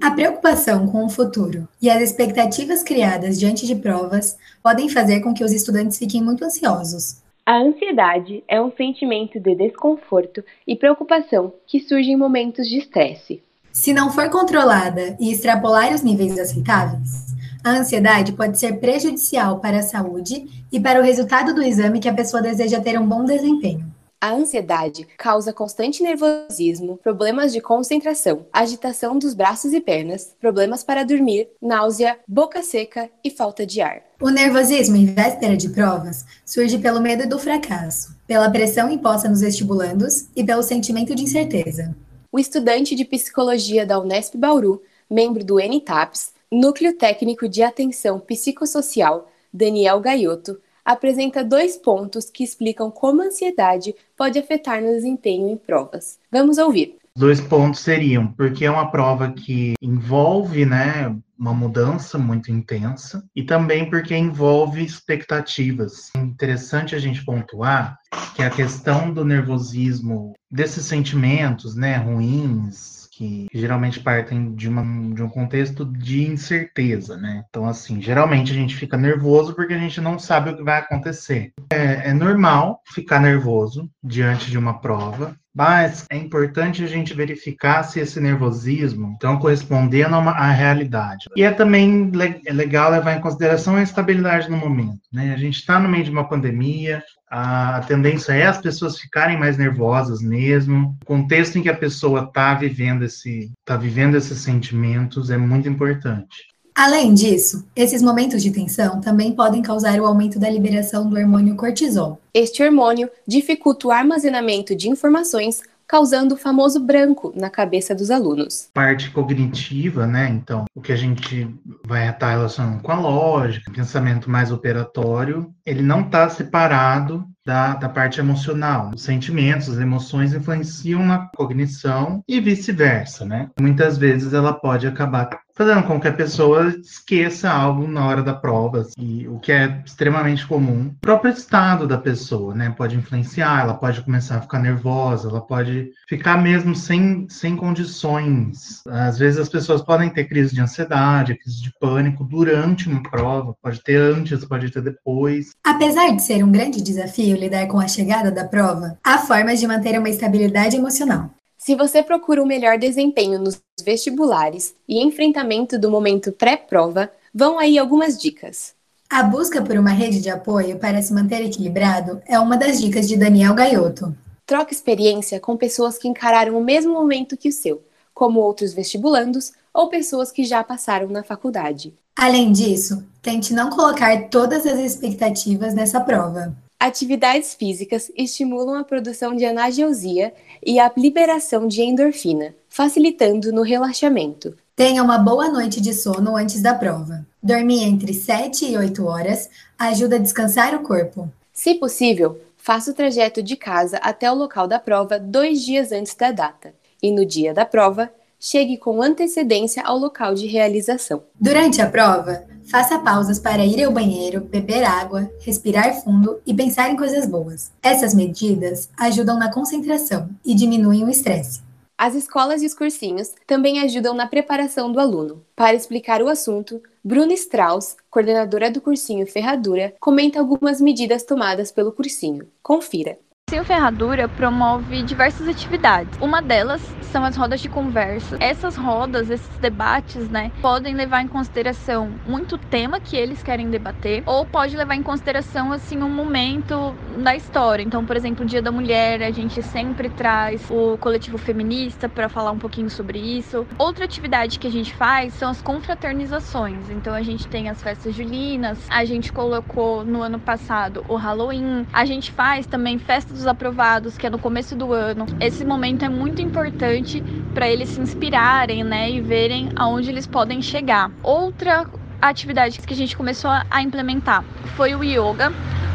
A 0.00 0.10
preocupação 0.12 0.86
com 0.86 1.04
o 1.04 1.08
futuro 1.08 1.66
e 1.80 1.90
as 1.90 2.00
expectativas 2.00 2.84
criadas 2.84 3.40
diante 3.40 3.66
de 3.66 3.74
provas 3.74 4.38
podem 4.62 4.88
fazer 4.88 5.20
com 5.20 5.34
que 5.34 5.42
os 5.42 5.52
estudantes 5.52 5.98
fiquem 5.98 6.22
muito 6.22 6.44
ansiosos. 6.44 7.20
A 7.44 7.58
ansiedade 7.58 8.44
é 8.46 8.62
um 8.62 8.70
sentimento 8.70 9.40
de 9.40 9.56
desconforto 9.56 10.44
e 10.64 10.76
preocupação 10.76 11.52
que 11.66 11.80
surge 11.80 12.12
em 12.12 12.16
momentos 12.16 12.68
de 12.68 12.78
estresse. 12.78 13.42
Se 13.72 13.92
não 13.92 14.12
for 14.12 14.30
controlada 14.30 15.16
e 15.18 15.32
extrapolar 15.32 15.92
os 15.92 16.02
níveis 16.02 16.38
aceitáveis, 16.38 17.32
a 17.64 17.70
ansiedade 17.70 18.32
pode 18.32 18.58
ser 18.58 18.78
prejudicial 18.78 19.60
para 19.60 19.78
a 19.78 19.82
saúde 19.82 20.64
e 20.70 20.80
para 20.80 21.00
o 21.00 21.02
resultado 21.02 21.54
do 21.54 21.62
exame 21.62 22.00
que 22.00 22.08
a 22.08 22.14
pessoa 22.14 22.42
deseja 22.42 22.80
ter 22.80 22.98
um 22.98 23.06
bom 23.06 23.24
desempenho. 23.24 23.92
A 24.20 24.32
ansiedade 24.32 25.04
causa 25.18 25.52
constante 25.52 26.00
nervosismo, 26.00 26.96
problemas 27.02 27.52
de 27.52 27.60
concentração, 27.60 28.46
agitação 28.52 29.18
dos 29.18 29.34
braços 29.34 29.72
e 29.72 29.80
pernas, 29.80 30.32
problemas 30.40 30.84
para 30.84 31.04
dormir, 31.04 31.48
náusea, 31.60 32.16
boca 32.26 32.62
seca 32.62 33.10
e 33.24 33.30
falta 33.30 33.66
de 33.66 33.80
ar. 33.80 34.02
O 34.20 34.30
nervosismo 34.30 34.94
em 34.96 35.06
véspera 35.06 35.56
de 35.56 35.68
provas 35.70 36.24
surge 36.46 36.78
pelo 36.78 37.00
medo 37.00 37.28
do 37.28 37.36
fracasso, 37.36 38.16
pela 38.24 38.48
pressão 38.48 38.88
imposta 38.88 39.28
nos 39.28 39.40
vestibulandos 39.40 40.28
e 40.36 40.44
pelo 40.44 40.62
sentimento 40.62 41.16
de 41.16 41.24
incerteza. 41.24 41.92
O 42.30 42.38
estudante 42.38 42.94
de 42.94 43.04
psicologia 43.04 43.84
da 43.84 43.98
Unesp 43.98 44.36
Bauru, 44.36 44.80
membro 45.10 45.44
do 45.44 45.58
NTAPS, 45.58 46.31
Núcleo 46.54 46.92
Técnico 46.92 47.48
de 47.48 47.62
Atenção 47.62 48.20
Psicossocial, 48.20 49.26
Daniel 49.50 49.98
Gaiotto, 50.00 50.60
apresenta 50.84 51.42
dois 51.42 51.78
pontos 51.78 52.28
que 52.28 52.44
explicam 52.44 52.90
como 52.90 53.22
a 53.22 53.24
ansiedade 53.24 53.94
pode 54.14 54.38
afetar 54.38 54.82
no 54.82 54.88
desempenho 54.88 55.48
em 55.48 55.56
provas. 55.56 56.18
Vamos 56.30 56.58
ouvir. 56.58 56.98
Dois 57.16 57.40
pontos 57.40 57.80
seriam 57.80 58.26
porque 58.26 58.66
é 58.66 58.70
uma 58.70 58.90
prova 58.90 59.32
que 59.32 59.72
envolve, 59.80 60.66
né, 60.66 61.16
uma 61.38 61.54
mudança 61.54 62.18
muito 62.18 62.52
intensa 62.52 63.24
e 63.34 63.42
também 63.42 63.88
porque 63.88 64.14
envolve 64.14 64.84
expectativas. 64.84 66.10
É 66.14 66.18
interessante 66.20 66.94
a 66.94 66.98
gente 66.98 67.24
pontuar 67.24 67.98
que 68.36 68.42
a 68.42 68.50
questão 68.50 69.10
do 69.10 69.24
nervosismo, 69.24 70.34
desses 70.50 70.84
sentimentos, 70.84 71.74
né, 71.74 71.96
ruins, 71.96 72.91
que 73.22 73.46
geralmente 73.54 74.00
partem 74.00 74.52
de, 74.52 74.68
uma, 74.68 75.14
de 75.14 75.22
um 75.22 75.28
contexto 75.28 75.84
de 75.84 76.26
incerteza, 76.26 77.16
né? 77.16 77.44
Então, 77.48 77.66
assim, 77.66 78.02
geralmente 78.02 78.50
a 78.50 78.54
gente 78.54 78.74
fica 78.74 78.96
nervoso 78.96 79.54
porque 79.54 79.74
a 79.74 79.78
gente 79.78 80.00
não 80.00 80.18
sabe 80.18 80.50
o 80.50 80.56
que 80.56 80.64
vai 80.64 80.80
acontecer. 80.80 81.52
É, 81.70 82.10
é 82.10 82.12
normal 82.12 82.82
ficar 82.84 83.20
nervoso 83.20 83.88
diante 84.02 84.50
de 84.50 84.58
uma 84.58 84.80
prova, 84.80 85.36
mas 85.54 86.06
é 86.10 86.16
importante 86.16 86.82
a 86.82 86.86
gente 86.86 87.14
verificar 87.14 87.82
se 87.82 88.00
esse 88.00 88.18
nervosismo 88.20 89.12
estão 89.12 89.38
correspondendo 89.38 90.16
à 90.16 90.50
realidade. 90.50 91.26
E 91.36 91.42
é 91.42 91.50
também 91.50 92.10
é 92.46 92.52
legal 92.52 92.90
levar 92.90 93.14
em 93.14 93.20
consideração 93.20 93.76
a 93.76 93.82
estabilidade 93.82 94.50
no 94.50 94.56
momento. 94.56 95.00
Né? 95.12 95.34
A 95.34 95.36
gente 95.36 95.58
está 95.58 95.78
no 95.78 95.88
meio 95.88 96.04
de 96.04 96.10
uma 96.10 96.28
pandemia, 96.28 97.02
a 97.30 97.80
tendência 97.86 98.32
é 98.32 98.46
as 98.46 98.58
pessoas 98.58 98.98
ficarem 98.98 99.38
mais 99.38 99.56
nervosas 99.56 100.20
mesmo. 100.20 100.96
O 101.02 101.06
contexto 101.06 101.58
em 101.58 101.62
que 101.62 101.70
a 101.70 101.76
pessoa 101.76 102.24
está 102.24 102.54
vivendo 102.54 103.04
esse, 103.04 103.50
tá 103.64 103.76
vivendo 103.76 104.16
esses 104.16 104.38
sentimentos 104.38 105.30
é 105.30 105.36
muito 105.36 105.68
importante. 105.68 106.51
Além 106.74 107.12
disso, 107.12 107.66
esses 107.76 108.02
momentos 108.02 108.42
de 108.42 108.50
tensão 108.50 109.00
também 109.00 109.32
podem 109.32 109.62
causar 109.62 110.00
o 110.00 110.06
aumento 110.06 110.38
da 110.38 110.48
liberação 110.48 111.08
do 111.08 111.16
hormônio 111.16 111.54
cortisol. 111.54 112.20
Este 112.32 112.62
hormônio 112.62 113.10
dificulta 113.26 113.88
o 113.88 113.90
armazenamento 113.90 114.74
de 114.74 114.88
informações 114.88 115.60
causando 115.86 116.34
o 116.34 116.38
famoso 116.38 116.80
branco 116.80 117.34
na 117.36 117.50
cabeça 117.50 117.94
dos 117.94 118.10
alunos. 118.10 118.70
Parte 118.72 119.10
cognitiva, 119.10 120.06
né? 120.06 120.26
Então, 120.30 120.64
o 120.74 120.80
que 120.80 120.90
a 120.90 120.96
gente 120.96 121.54
vai 121.86 122.08
estar 122.08 122.30
relacionando 122.30 122.82
com 122.82 122.92
a 122.92 122.98
lógica, 122.98 123.70
pensamento 123.70 124.30
mais 124.30 124.50
operatório, 124.50 125.52
ele 125.66 125.82
não 125.82 126.00
está 126.00 126.30
separado 126.30 127.26
da, 127.44 127.74
da 127.74 127.88
parte 127.88 128.20
emocional. 128.20 128.90
Os 128.94 129.02
sentimentos, 129.02 129.68
as 129.68 129.78
emoções 129.78 130.32
influenciam 130.32 131.04
na 131.04 131.28
cognição 131.36 132.22
e 132.26 132.40
vice-versa, 132.40 133.24
né? 133.24 133.50
Muitas 133.60 133.98
vezes 133.98 134.32
ela 134.32 134.52
pode 134.52 134.86
acabar 134.86 135.26
fazendo 135.54 135.82
com 135.84 136.00
que 136.00 136.08
a 136.08 136.12
pessoa 136.12 136.68
esqueça 136.68 137.50
algo 137.50 137.86
na 137.86 138.06
hora 138.06 138.22
da 138.22 138.34
prova, 138.34 138.86
e 138.98 139.26
o 139.28 139.38
que 139.38 139.52
é 139.52 139.82
extremamente 139.84 140.46
comum. 140.46 140.92
O 140.98 141.00
próprio 141.00 141.32
estado 141.32 141.86
da 141.86 141.98
pessoa, 141.98 142.54
né, 142.54 142.74
pode 142.76 142.96
influenciar, 142.96 143.62
ela 143.62 143.74
pode 143.74 144.02
começar 144.02 144.36
a 144.36 144.40
ficar 144.40 144.58
nervosa, 144.58 145.28
ela 145.28 145.40
pode 145.40 145.90
ficar 146.08 146.40
mesmo 146.40 146.74
sem, 146.74 147.26
sem 147.28 147.56
condições. 147.56 148.82
Às 148.86 149.18
vezes 149.18 149.40
as 149.40 149.48
pessoas 149.48 149.82
podem 149.82 150.10
ter 150.10 150.24
crise 150.24 150.54
de 150.54 150.60
ansiedade, 150.60 151.36
crise 151.36 151.62
de 151.62 151.72
pânico 151.78 152.24
durante 152.24 152.88
uma 152.88 153.02
prova, 153.02 153.54
pode 153.62 153.82
ter 153.82 153.96
antes, 153.96 154.44
pode 154.44 154.70
ter 154.70 154.82
depois. 154.82 155.50
Apesar 155.64 156.10
de 156.10 156.22
ser 156.22 156.44
um 156.44 156.52
grande 156.52 156.82
desafio 156.82 157.36
lidar 157.36 157.66
com 157.66 157.78
a 157.78 157.88
chegada 157.88 158.30
da 158.30 158.44
prova, 158.44 158.98
há 159.04 159.18
formas 159.18 159.60
de 159.60 159.66
manter 159.66 159.98
uma 159.98 160.08
estabilidade 160.08 160.76
emocional. 160.76 161.30
Se 161.64 161.76
você 161.76 162.02
procura 162.02 162.42
um 162.42 162.46
melhor 162.46 162.76
desempenho 162.76 163.38
nos 163.38 163.62
vestibulares 163.82 164.74
e 164.88 165.02
enfrentamento 165.02 165.78
do 165.78 165.90
momento 165.90 166.32
pré-prova, 166.32 167.10
vão 167.34 167.58
aí 167.58 167.78
algumas 167.78 168.20
dicas. 168.20 168.74
A 169.10 169.22
busca 169.22 169.60
por 169.60 169.76
uma 169.76 169.90
rede 169.90 170.20
de 170.20 170.30
apoio 170.30 170.78
para 170.78 171.02
se 171.02 171.12
manter 171.12 171.44
equilibrado 171.44 172.22
é 172.26 172.38
uma 172.38 172.56
das 172.56 172.80
dicas 172.80 173.06
de 173.06 173.16
Daniel 173.16 173.54
Gaiotto. 173.54 174.16
Troque 174.46 174.72
experiência 174.72 175.38
com 175.38 175.56
pessoas 175.56 175.98
que 175.98 176.08
encararam 176.08 176.56
o 176.56 176.64
mesmo 176.64 176.92
momento 176.92 177.36
que 177.36 177.48
o 177.48 177.52
seu, 177.52 177.82
como 178.14 178.40
outros 178.40 178.72
vestibulandos 178.72 179.52
ou 179.72 179.88
pessoas 179.88 180.30
que 180.30 180.44
já 180.44 180.64
passaram 180.64 181.08
na 181.08 181.22
faculdade. 181.22 181.94
Além 182.16 182.52
disso, 182.52 183.04
tente 183.20 183.54
não 183.54 183.70
colocar 183.70 184.28
todas 184.28 184.66
as 184.66 184.78
expectativas 184.78 185.74
nessa 185.74 186.00
prova. 186.00 186.54
Atividades 186.82 187.54
físicas 187.54 188.10
estimulam 188.16 188.74
a 188.74 188.82
produção 188.82 189.36
de 189.36 189.44
analgesia 189.44 190.34
e 190.66 190.80
a 190.80 190.90
liberação 190.96 191.68
de 191.68 191.80
endorfina, 191.80 192.56
facilitando 192.68 193.52
no 193.52 193.62
relaxamento. 193.62 194.56
Tenha 194.74 195.00
uma 195.00 195.16
boa 195.16 195.48
noite 195.48 195.80
de 195.80 195.94
sono 195.94 196.36
antes 196.36 196.60
da 196.60 196.74
prova. 196.74 197.24
Dormir 197.40 197.84
entre 197.84 198.12
7 198.12 198.72
e 198.72 198.76
8 198.76 199.06
horas 199.06 199.48
ajuda 199.78 200.16
a 200.16 200.18
descansar 200.18 200.74
o 200.74 200.82
corpo. 200.82 201.30
Se 201.52 201.76
possível, 201.76 202.40
faça 202.56 202.90
o 202.90 202.94
trajeto 202.94 203.44
de 203.44 203.54
casa 203.54 203.98
até 203.98 204.28
o 204.28 204.34
local 204.34 204.66
da 204.66 204.80
prova 204.80 205.20
dois 205.20 205.62
dias 205.62 205.92
antes 205.92 206.16
da 206.16 206.32
data. 206.32 206.74
E 207.00 207.12
no 207.12 207.24
dia 207.24 207.54
da 207.54 207.64
prova, 207.64 208.10
chegue 208.40 208.76
com 208.76 209.00
antecedência 209.00 209.84
ao 209.84 209.96
local 209.96 210.34
de 210.34 210.48
realização. 210.48 211.22
Durante 211.40 211.80
a 211.80 211.88
prova, 211.88 212.44
Faça 212.72 212.98
pausas 212.98 213.38
para 213.38 213.66
ir 213.66 213.84
ao 213.84 213.92
banheiro, 213.92 214.40
beber 214.40 214.82
água, 214.82 215.30
respirar 215.40 216.02
fundo 216.02 216.40
e 216.46 216.54
pensar 216.54 216.88
em 216.88 216.96
coisas 216.96 217.26
boas. 217.26 217.70
Essas 217.82 218.14
medidas 218.14 218.88
ajudam 218.96 219.38
na 219.38 219.52
concentração 219.52 220.30
e 220.42 220.54
diminuem 220.54 221.04
o 221.04 221.10
estresse. 221.10 221.60
As 221.98 222.14
escolas 222.14 222.62
e 222.62 222.66
os 222.66 222.72
cursinhos 222.72 223.30
também 223.46 223.80
ajudam 223.80 224.14
na 224.14 224.26
preparação 224.26 224.90
do 224.90 224.98
aluno. 224.98 225.44
Para 225.54 225.74
explicar 225.74 226.22
o 226.22 226.30
assunto, 226.30 226.80
Bruna 227.04 227.34
Strauss, 227.34 227.94
coordenadora 228.10 228.70
do 228.70 228.80
cursinho 228.80 229.26
Ferradura, 229.26 229.94
comenta 230.00 230.40
algumas 230.40 230.80
medidas 230.80 231.24
tomadas 231.24 231.70
pelo 231.70 231.92
cursinho. 231.92 232.48
Confira. 232.62 233.18
Cursinho 233.52 233.64
Ferradura 233.66 234.28
promove 234.28 235.02
diversas 235.02 235.46
atividades. 235.46 236.18
Uma 236.22 236.40
delas 236.40 236.80
são 237.02 237.22
as 237.22 237.36
rodas 237.36 237.60
de 237.60 237.68
conversa. 237.68 238.38
Essas 238.40 238.76
rodas, 238.76 239.28
esses 239.28 239.58
debates, 239.58 240.26
né, 240.30 240.50
podem 240.62 240.94
levar 240.94 241.20
em 241.20 241.28
consideração 241.28 242.10
muito 242.26 242.56
tema 242.56 242.98
que 242.98 243.14
eles 243.14 243.42
querem 243.42 243.68
debater, 243.68 244.22
ou 244.24 244.46
pode 244.46 244.74
levar 244.74 244.94
em 244.94 245.02
consideração 245.02 245.70
assim 245.70 246.02
um 246.02 246.08
momento 246.08 246.96
da 247.18 247.36
história. 247.36 247.82
Então, 247.82 248.04
por 248.04 248.16
exemplo, 248.16 248.44
o 248.44 248.48
Dia 248.48 248.62
da 248.62 248.72
Mulher, 248.72 249.22
a 249.22 249.30
gente 249.30 249.62
sempre 249.62 250.08
traz 250.08 250.62
o 250.70 250.96
coletivo 250.98 251.38
feminista 251.38 252.08
para 252.08 252.28
falar 252.28 252.50
um 252.50 252.58
pouquinho 252.58 252.90
sobre 252.90 253.18
isso. 253.18 253.66
Outra 253.78 254.04
atividade 254.04 254.58
que 254.58 254.66
a 254.66 254.70
gente 254.70 254.94
faz 254.94 255.34
são 255.34 255.50
as 255.50 255.60
confraternizações. 255.60 256.90
Então, 256.90 257.14
a 257.14 257.22
gente 257.22 257.46
tem 257.48 257.68
as 257.68 257.82
festas 257.82 258.14
julinas, 258.14 258.78
a 258.88 259.04
gente 259.04 259.32
colocou 259.32 260.04
no 260.04 260.22
ano 260.22 260.38
passado 260.38 261.04
o 261.08 261.16
Halloween, 261.16 261.86
a 261.92 262.04
gente 262.04 262.30
faz 262.32 262.66
também 262.66 262.98
festas 262.98 263.38
dos 263.38 263.46
aprovados, 263.46 264.16
que 264.16 264.26
é 264.26 264.30
no 264.30 264.38
começo 264.38 264.74
do 264.74 264.92
ano. 264.92 265.26
Esse 265.40 265.64
momento 265.64 266.04
é 266.04 266.08
muito 266.08 266.40
importante 266.42 267.22
para 267.54 267.68
eles 267.68 267.90
se 267.90 268.00
inspirarem, 268.00 268.84
né, 268.84 269.10
e 269.10 269.20
verem 269.20 269.70
aonde 269.76 270.10
eles 270.10 270.26
podem 270.26 270.60
chegar. 270.62 271.10
Outra 271.22 271.86
atividade 272.20 272.78
que 272.80 272.92
a 272.92 272.96
gente 272.96 273.16
começou 273.16 273.50
a 273.50 273.82
implementar 273.82 274.44
foi 274.76 274.94
o 274.94 275.02
yoga. 275.02 275.52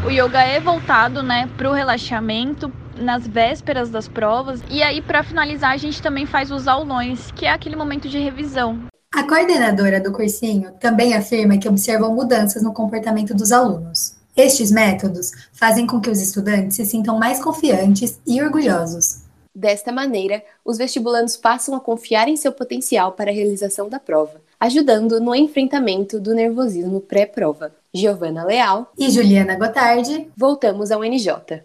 O 0.08 0.10
yoga 0.10 0.42
é 0.42 0.58
voltado, 0.58 1.22
né, 1.22 1.50
para 1.58 1.70
o 1.70 1.74
relaxamento, 1.74 2.72
nas 2.96 3.28
vésperas 3.28 3.90
das 3.90 4.08
provas. 4.08 4.62
E 4.70 4.82
aí, 4.82 5.02
para 5.02 5.22
finalizar, 5.22 5.74
a 5.74 5.78
gente 5.78 6.02
também 6.02 6.26
faz 6.26 6.50
os 6.50 6.66
aulões, 6.66 7.30
que 7.32 7.46
é 7.46 7.52
aquele 7.52 7.76
momento 7.76 8.08
de 8.08 8.18
revisão. 8.18 8.84
A 9.14 9.24
coordenadora 9.24 10.00
do 10.00 10.14
cursinho 10.14 10.72
também 10.80 11.14
afirma 11.14 11.58
que 11.58 11.68
observam 11.68 12.16
mudanças 12.16 12.64
no 12.64 12.74
comportamento 12.74 13.34
dos 13.34 13.52
alunos. 13.52 14.16
Estes 14.34 14.72
métodos 14.72 15.34
fazem 15.52 15.86
com 15.86 16.00
que 16.00 16.10
os 16.10 16.22
estudantes 16.22 16.78
se 16.78 16.86
sintam 16.86 17.20
mais 17.20 17.44
confiantes 17.44 18.18
e 18.26 18.42
orgulhosos. 18.42 19.24
Desta 19.54 19.92
maneira, 19.92 20.42
os 20.64 20.78
vestibulandos 20.78 21.36
passam 21.36 21.76
a 21.76 21.82
confiar 21.82 22.30
em 22.30 22.38
seu 22.38 22.54
potencial 22.54 23.12
para 23.12 23.30
a 23.30 23.34
realização 23.34 23.90
da 23.90 24.00
prova, 24.00 24.40
ajudando 24.60 25.20
no 25.20 25.36
enfrentamento 25.36 26.20
do 26.20 26.34
nervosismo 26.34 27.00
pré-prova. 27.02 27.72
Giovana 27.94 28.44
Leal 28.44 28.92
e 28.98 29.10
Juliana 29.10 29.56
Gotardi. 29.56 30.30
Voltamos 30.36 30.92
ao 30.92 31.04
NJ. 31.04 31.64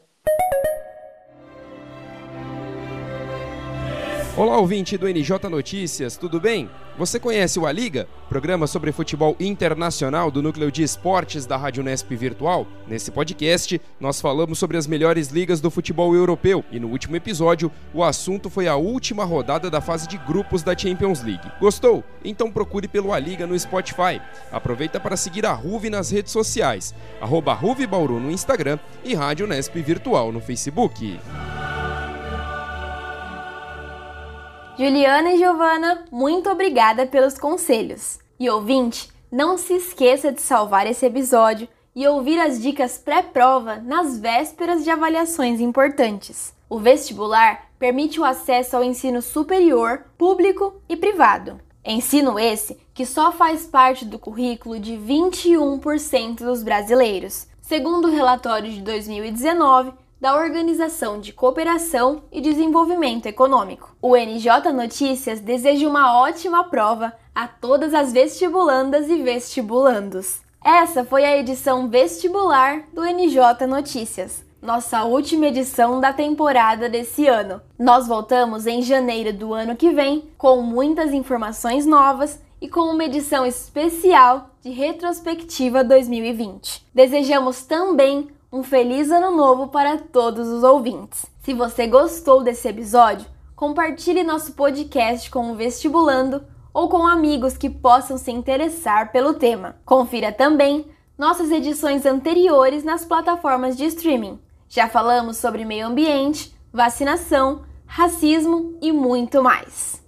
Olá, 4.35 4.57
ouvinte 4.57 4.97
do 4.97 5.07
NJ 5.07 5.47
Notícias, 5.51 6.17
tudo 6.17 6.41
bem? 6.41 6.71
Você 6.97 7.21
conhece 7.21 7.59
o 7.59 7.67
A 7.67 7.73
Liga, 7.73 8.09
programa 8.31 8.67
sobre 8.67 8.91
futebol 8.91 9.37
internacional 9.39 10.31
do 10.31 10.43
núcleo 10.43 10.73
de 10.73 10.83
esportes 10.83 11.45
da 11.45 11.55
Rádio 11.59 11.83
Nesp 11.83 12.17
Virtual? 12.17 12.67
Nesse 12.89 13.11
podcast, 13.11 13.79
nós 14.01 14.23
falamos 14.23 14.59
sobre 14.59 14.79
as 14.79 14.87
melhores 14.87 15.29
ligas 15.29 15.61
do 15.61 15.71
futebol 15.71 16.15
europeu 16.15 16.65
e 16.73 16.81
no 16.81 16.89
último 16.89 17.15
episódio, 17.15 17.71
o 17.93 18.03
assunto 18.03 18.49
foi 18.49 18.67
a 18.67 18.75
última 18.75 19.23
rodada 19.23 19.69
da 19.69 19.83
fase 19.83 20.09
de 20.09 20.17
grupos 20.17 20.63
da 20.63 20.77
Champions 20.77 21.23
League. 21.23 21.53
Gostou? 21.61 22.03
Então 22.25 22.51
procure 22.51 22.89
pelo 22.89 23.13
A 23.13 23.19
Liga 23.19 23.47
no 23.47 23.59
Spotify. 23.59 24.19
Aproveita 24.51 24.99
para 24.99 25.15
seguir 25.15 25.45
a 25.45 25.53
Ruve 25.53 25.91
nas 25.91 26.11
redes 26.11 26.33
sociais, 26.33 26.95
arroba 27.21 27.53
Ruve 27.53 27.87
Bauru 27.87 28.19
no 28.19 28.31
Instagram 28.31 28.79
e 29.05 29.15
Rádio 29.15 29.47
Nesp 29.47 29.75
Virtual 29.83 30.33
no 30.33 30.41
Facebook. 30.41 31.19
Juliana 34.83 35.31
e 35.31 35.39
Giovana, 35.39 36.07
muito 36.11 36.51
obrigada 36.51 37.07
pelos 37.07 37.39
conselhos. 37.39 38.19
E 38.37 38.51
ouvinte, 38.51 39.09
não 39.31 39.57
se 39.57 39.75
esqueça 39.75 40.33
de 40.33 40.41
salvar 40.41 40.89
esse 40.89 41.07
episódio 41.07 41.69
e 41.95 42.05
ouvir 42.05 42.41
as 42.41 42.61
dicas 42.61 42.99
pré-prova 42.99 43.77
nas 43.77 44.19
vésperas 44.19 44.83
de 44.83 44.91
avaliações 44.91 45.61
importantes. 45.61 46.53
O 46.69 46.81
vestibular 46.81 47.69
permite 47.79 48.19
o 48.19 48.25
acesso 48.25 48.77
ao 48.77 48.83
ensino 48.83 49.23
superior, 49.23 50.03
público 50.19 50.75
e 50.89 50.97
privado. 50.97 51.61
Ensino 51.85 52.37
esse 52.37 52.77
que 52.93 53.07
só 53.07 53.31
faz 53.31 53.65
parte 53.65 54.05
do 54.05 54.19
currículo 54.19 54.81
de 54.81 54.95
21% 54.95 56.39
dos 56.39 56.65
brasileiros, 56.65 57.47
segundo 57.61 58.09
o 58.09 58.11
relatório 58.11 58.73
de 58.73 58.81
2019 58.81 59.93
da 60.23 60.37
Organização 60.37 61.19
de 61.19 61.33
Cooperação 61.33 62.23
e 62.31 62.41
Desenvolvimento 62.41 63.27
Econômico. 63.27 63.93
O 64.01 64.15
NJ 64.15 64.73
Notícias 64.73 65.41
deseja 65.41 65.89
uma 65.89 66.17
ótima 66.17 66.63
prova 66.63 67.13
a 67.35 67.49
todas 67.49 67.93
as 67.93 68.13
vestibulandas 68.13 69.11
e 69.11 69.21
vestibulandos. 69.21 70.41
Essa 70.65 71.05
foi 71.05 71.25
a 71.25 71.37
edição 71.37 71.89
vestibular 71.89 72.85
do 72.93 73.03
NJ 73.03 73.67
Notícias, 73.67 74.45
nossa 74.63 75.03
última 75.03 75.49
edição 75.49 76.01
da 76.01 76.13
temporada 76.13 76.89
desse 76.89 77.27
ano. 77.27 77.61
Nós 77.77 78.07
voltamos 78.07 78.65
em 78.65 78.81
janeiro 78.81 79.33
do 79.33 79.53
ano 79.53 79.75
que 79.75 79.91
vem 79.91 80.31
com 80.39 80.63
muitas 80.63 81.13
informações 81.13 81.85
novas 81.85 82.41
e 82.61 82.69
com 82.69 82.83
uma 82.83 83.07
edição 83.07 83.45
especial 83.45 84.51
de 84.63 84.71
retrospectiva 84.71 85.83
2020. 85.83 86.87
Desejamos 86.95 87.65
também 87.65 88.29
um 88.53 88.63
feliz 88.63 89.11
ano 89.11 89.35
novo 89.35 89.69
para 89.69 89.97
todos 89.97 90.47
os 90.47 90.63
ouvintes. 90.63 91.25
Se 91.43 91.55
você 91.55 91.87
gostou 91.87 92.43
desse 92.43 92.69
episódio, 92.69 93.27
compartilhe 93.57 94.23
nosso 94.23 94.53
podcast 94.53 95.31
com 95.31 95.51
o 95.51 95.55
vestibulando 95.55 96.45
ou 96.75 96.87
com 96.87 97.07
amigos 97.07 97.57
que 97.57 97.71
possam 97.71 98.19
se 98.19 98.31
interessar 98.31 99.11
pelo 99.11 99.33
tema. 99.33 99.77
Confira 99.87 100.31
também 100.31 100.85
nossas 101.17 101.51
edições 101.51 102.05
anteriores 102.05 102.85
nas 102.85 103.07
plataformas 103.07 103.75
de 103.75 103.87
streaming. 103.87 104.39
Já 104.69 104.87
falamos 104.87 105.39
sobre 105.39 105.65
meio 105.65 105.87
ambiente, 105.87 106.55
vacinação, 106.71 107.63
racismo 107.87 108.77
e 108.83 108.93
muito 108.93 109.43
mais. 109.43 110.03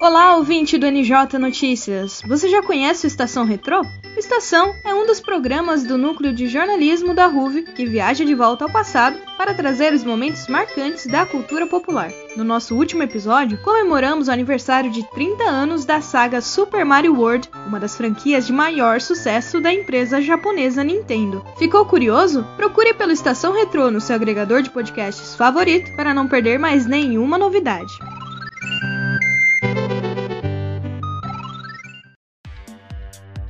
Olá, 0.00 0.36
ouvinte 0.36 0.78
do 0.78 0.86
NJ 0.86 1.38
Notícias. 1.38 2.22
Você 2.26 2.48
já 2.48 2.62
conhece 2.62 3.06
o 3.06 3.08
Estação 3.08 3.44
Retrô? 3.44 3.82
Estação 4.16 4.74
é 4.82 4.94
um 4.94 5.04
dos 5.06 5.20
programas 5.20 5.84
do 5.84 5.98
núcleo 5.98 6.32
de 6.32 6.46
jornalismo 6.46 7.12
da 7.12 7.26
RUV 7.26 7.62
que 7.62 7.84
viaja 7.84 8.24
de 8.24 8.34
volta 8.34 8.64
ao 8.64 8.70
passado 8.70 9.18
para 9.36 9.52
trazer 9.52 9.92
os 9.92 10.02
momentos 10.02 10.48
marcantes 10.48 11.06
da 11.06 11.26
cultura 11.26 11.66
popular. 11.66 12.10
No 12.34 12.42
nosso 12.42 12.74
último 12.74 13.02
episódio, 13.02 13.58
comemoramos 13.58 14.28
o 14.28 14.30
aniversário 14.30 14.90
de 14.90 15.02
30 15.10 15.44
anos 15.44 15.84
da 15.84 16.00
saga 16.00 16.40
Super 16.40 16.82
Mario 16.82 17.14
World, 17.14 17.50
uma 17.66 17.78
das 17.78 17.94
franquias 17.94 18.46
de 18.46 18.54
maior 18.54 19.02
sucesso 19.02 19.60
da 19.60 19.72
empresa 19.72 20.22
japonesa 20.22 20.82
Nintendo. 20.82 21.44
Ficou 21.58 21.84
curioso? 21.84 22.42
Procure 22.56 22.94
pelo 22.94 23.12
Estação 23.12 23.52
Retrô 23.52 23.90
no 23.90 24.00
seu 24.00 24.16
agregador 24.16 24.62
de 24.62 24.70
podcasts 24.70 25.34
favorito 25.34 25.94
para 25.94 26.14
não 26.14 26.26
perder 26.26 26.58
mais 26.58 26.86
nenhuma 26.86 27.36
novidade. 27.36 27.92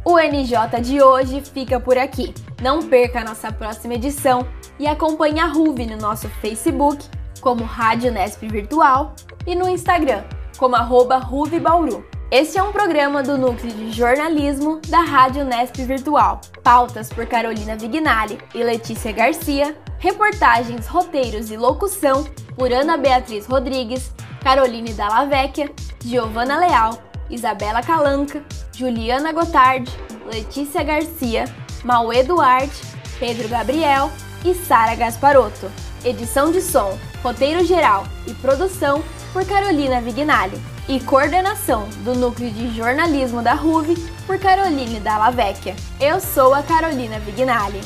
O 0.08 0.20
NJ 0.20 0.80
de 0.82 1.02
hoje 1.02 1.40
fica 1.40 1.80
por 1.80 1.98
aqui. 1.98 2.32
Não 2.62 2.80
perca 2.80 3.18
a 3.18 3.24
nossa 3.24 3.50
próxima 3.50 3.94
edição 3.94 4.46
e 4.78 4.86
acompanhe 4.86 5.40
a 5.40 5.46
RUV 5.46 5.84
no 5.84 5.96
nosso 5.96 6.28
Facebook, 6.40 7.04
como 7.40 7.64
Rádio 7.64 8.12
Nesp 8.12 8.46
Virtual, 8.46 9.16
e 9.44 9.56
no 9.56 9.68
Instagram, 9.68 10.22
como 10.58 10.76
arroba 10.76 11.28
Bauru. 11.60 12.06
Este 12.30 12.56
é 12.56 12.62
um 12.62 12.70
programa 12.70 13.20
do 13.20 13.36
Núcleo 13.36 13.72
de 13.72 13.90
Jornalismo 13.90 14.80
da 14.86 15.00
Rádio 15.00 15.44
Nesp 15.44 15.82
Virtual. 15.84 16.40
Pautas 16.62 17.08
por 17.08 17.26
Carolina 17.26 17.74
Vignali 17.74 18.38
e 18.54 18.62
Letícia 18.62 19.10
Garcia, 19.10 19.76
reportagens, 19.98 20.86
roteiros 20.86 21.50
e 21.50 21.56
locução 21.56 22.24
por 22.54 22.72
Ana 22.72 22.96
Beatriz 22.96 23.44
Rodrigues, 23.44 24.14
Caroline 24.40 24.92
Dallavecchia, 24.92 25.68
Giovana 26.04 26.56
Leal, 26.60 27.05
Isabela 27.30 27.82
Calanca, 27.82 28.42
Juliana 28.72 29.32
Gotardi, 29.32 29.92
Letícia 30.32 30.82
Garcia, 30.82 31.44
Mauê 31.84 32.22
Duarte, 32.22 32.80
Pedro 33.18 33.48
Gabriel 33.48 34.10
e 34.44 34.54
Sara 34.54 34.94
Gasparotto. 34.94 35.70
Edição 36.04 36.52
de 36.52 36.60
som, 36.60 36.96
roteiro 37.22 37.64
geral 37.64 38.06
e 38.26 38.34
produção 38.34 39.03
por 39.32 39.44
Carolina 39.44 40.01
Vignali. 40.01 40.61
E 40.88 41.01
coordenação 41.01 41.88
do 42.05 42.14
Núcleo 42.14 42.48
de 42.51 42.72
Jornalismo 42.76 43.42
da 43.42 43.55
RUV 43.55 43.96
por 44.24 44.38
Caroline 44.38 45.01
Dalla 45.01 45.30
Vecchia. 45.30 45.74
Eu 46.01 46.20
sou 46.20 46.55
a 46.55 46.62
Carolina 46.62 47.18
Vignali. 47.18 47.80